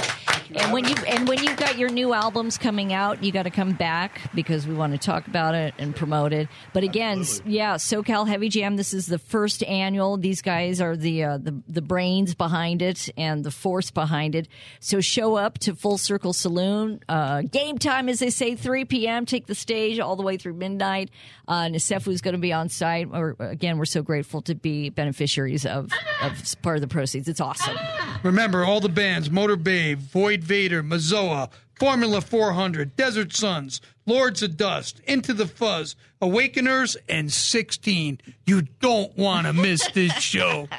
And 0.54 0.72
when 0.72 0.84
you 0.86 0.94
and 1.06 1.28
when 1.28 1.42
you've 1.42 1.56
got 1.56 1.78
your 1.78 1.88
new 1.90 2.12
albums 2.12 2.58
coming 2.58 2.92
out, 2.92 3.22
you 3.24 3.32
got 3.32 3.44
to 3.44 3.50
come 3.50 3.72
back 3.72 4.20
because 4.34 4.66
we 4.66 4.74
want 4.74 4.92
to 4.92 4.98
talk 4.98 5.26
about 5.26 5.54
it 5.54 5.74
and 5.78 5.94
promote 5.94 6.32
it. 6.32 6.48
But 6.72 6.82
again, 6.84 7.20
s- 7.20 7.40
yeah, 7.44 7.74
SoCal 7.76 8.26
Heavy 8.28 8.48
Jam. 8.48 8.76
This 8.76 8.94
is 8.94 9.06
the 9.06 9.18
first 9.18 9.62
annual. 9.64 10.16
These 10.16 10.42
guys 10.42 10.80
are 10.80 10.96
the 10.96 11.24
uh, 11.24 11.38
the 11.38 11.60
the 11.68 11.82
brains 11.82 12.34
behind 12.34 12.82
it 12.82 13.08
and 13.16 13.44
the 13.44 13.50
force 13.50 13.90
behind 13.90 14.34
it. 14.34 14.48
So 14.80 15.00
show 15.00 15.36
up 15.36 15.58
to 15.60 15.74
Full 15.74 15.98
Circle 15.98 16.32
Saloon. 16.32 17.00
Uh, 17.08 17.42
game 17.42 17.78
time, 17.78 18.08
as 18.08 18.18
they 18.18 18.30
say, 18.30 18.54
3 18.56 18.84
p.m. 18.84 19.26
Take 19.26 19.46
the 19.46 19.54
stage 19.54 19.98
all 19.98 20.16
the 20.16 20.22
way 20.22 20.36
through 20.36 20.54
midnight. 20.54 21.10
Uh, 21.48 21.66
Nasefu 21.66 22.08
is 22.08 22.20
going 22.22 22.34
to 22.34 22.40
be 22.40 22.52
on 22.52 22.68
site. 22.68 23.08
Or 23.12 23.36
again, 23.38 23.78
we're 23.78 23.84
so 23.84 24.02
grateful 24.02 24.42
to 24.42 24.54
be 24.54 24.90
beneficiaries 24.90 25.64
of 25.66 25.90
of 26.22 26.62
part 26.62 26.76
of 26.76 26.80
the 26.82 26.88
proceeds. 26.88 27.28
It's 27.28 27.40
awesome. 27.40 27.76
Remember 28.22 28.64
all 28.64 28.80
the 28.80 28.88
bands 28.88 29.30
Motor 29.30 29.56
Babe, 29.56 29.98
Void 29.98 30.35
Vader, 30.42 30.82
Mazoa, 30.82 31.50
Formula 31.78 32.20
400, 32.20 32.96
Desert 32.96 33.34
Suns, 33.34 33.80
Lords 34.06 34.42
of 34.42 34.56
Dust, 34.56 35.00
Into 35.06 35.34
the 35.34 35.46
Fuzz, 35.46 35.94
Awakeners, 36.22 36.96
and 37.08 37.30
16. 37.30 38.18
You 38.46 38.62
don't 38.80 39.16
want 39.18 39.46
to 39.46 39.52
miss 39.52 39.86
this 39.92 40.12
show. 40.14 40.68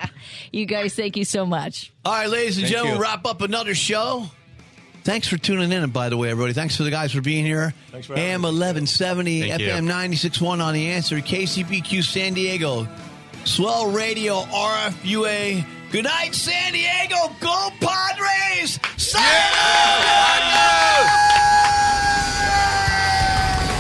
You 0.52 0.66
guys, 0.66 0.96
thank 0.96 1.18
you 1.18 1.26
so 1.26 1.46
much. 1.46 1.92
All 2.06 2.14
right, 2.14 2.30
ladies 2.30 2.58
and 2.58 2.66
Thank 2.66 2.74
gentlemen, 2.76 2.96
you. 2.98 3.02
wrap 3.04 3.26
up 3.26 3.42
another 3.42 3.76
show. 3.76 4.30
Thanks 5.04 5.28
for 5.28 5.38
tuning 5.38 5.72
in, 5.72 5.84
and 5.84 5.94
by 5.94 6.10
the 6.10 6.18
way, 6.18 6.30
everybody, 6.32 6.54
thanks 6.54 6.76
for 6.76 6.84
the 6.84 6.90
guys 6.92 7.12
for 7.14 7.22
being 7.22 7.46
here. 7.46 7.74
Thanks 7.92 8.08
for 8.08 8.14
AM 8.14 8.42
1170, 8.42 9.50
Thank 9.50 9.62
you. 9.62 9.68
FM 9.70 9.88
96.1 9.90 10.62
on 10.62 10.74
the 10.74 10.88
answer, 10.92 11.18
KCBQ 11.18 12.04
San 12.04 12.34
Diego, 12.34 12.88
Swell 13.46 13.92
Radio, 13.92 14.42
RFUA. 14.42 15.66
Good 15.92 16.04
night, 16.04 16.36
San 16.36 16.74
Diego. 16.74 17.34
Go 17.40 17.70
Padres! 17.80 18.78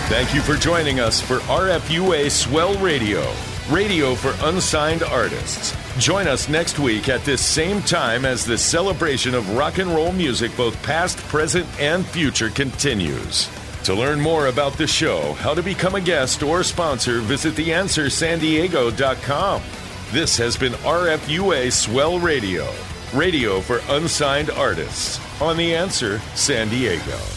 Thank 0.08 0.34
you 0.34 0.40
for 0.42 0.56
joining 0.56 1.02
us 1.02 1.20
for 1.20 1.40
RFUA 1.40 2.32
Swell 2.32 2.78
Radio, 2.80 3.30
radio 3.70 4.16
for 4.16 4.34
unsigned 4.48 5.04
artists. 5.04 5.76
Join 5.98 6.30
us 6.30 6.48
next 6.48 6.80
week 6.80 7.10
at 7.10 7.26
this 7.26 7.46
same 7.46 7.82
time 7.82 8.24
as 8.24 8.46
the 8.46 8.58
celebration 8.58 9.36
of 9.36 9.58
rock 9.58 9.80
and 9.80 9.90
roll 9.90 10.14
music, 10.14 10.56
both 10.56 10.82
past, 10.84 11.18
present, 11.28 11.68
and 11.78 12.06
future, 12.06 12.50
continues. 12.50 13.50
To 13.84 13.94
learn 13.94 14.22
more 14.22 14.48
about 14.48 14.78
the 14.78 14.88
show, 14.88 15.34
how 15.34 15.54
to 15.54 15.62
become 15.62 15.96
a 15.96 16.02
guest 16.02 16.42
or 16.42 16.64
sponsor, 16.64 17.20
visit 17.20 17.56
theanswersandiego.com. 17.56 19.62
This 20.12 20.38
has 20.38 20.56
been 20.56 20.72
RFUA 20.72 21.70
Swell 21.74 22.18
Radio, 22.18 22.74
radio 23.14 23.60
for 23.60 23.82
unsigned 23.90 24.50
artists 24.50 25.20
on 25.42 25.58
The 25.58 25.76
Answer 25.76 26.20
San 26.34 26.70
Diego. 26.70 27.37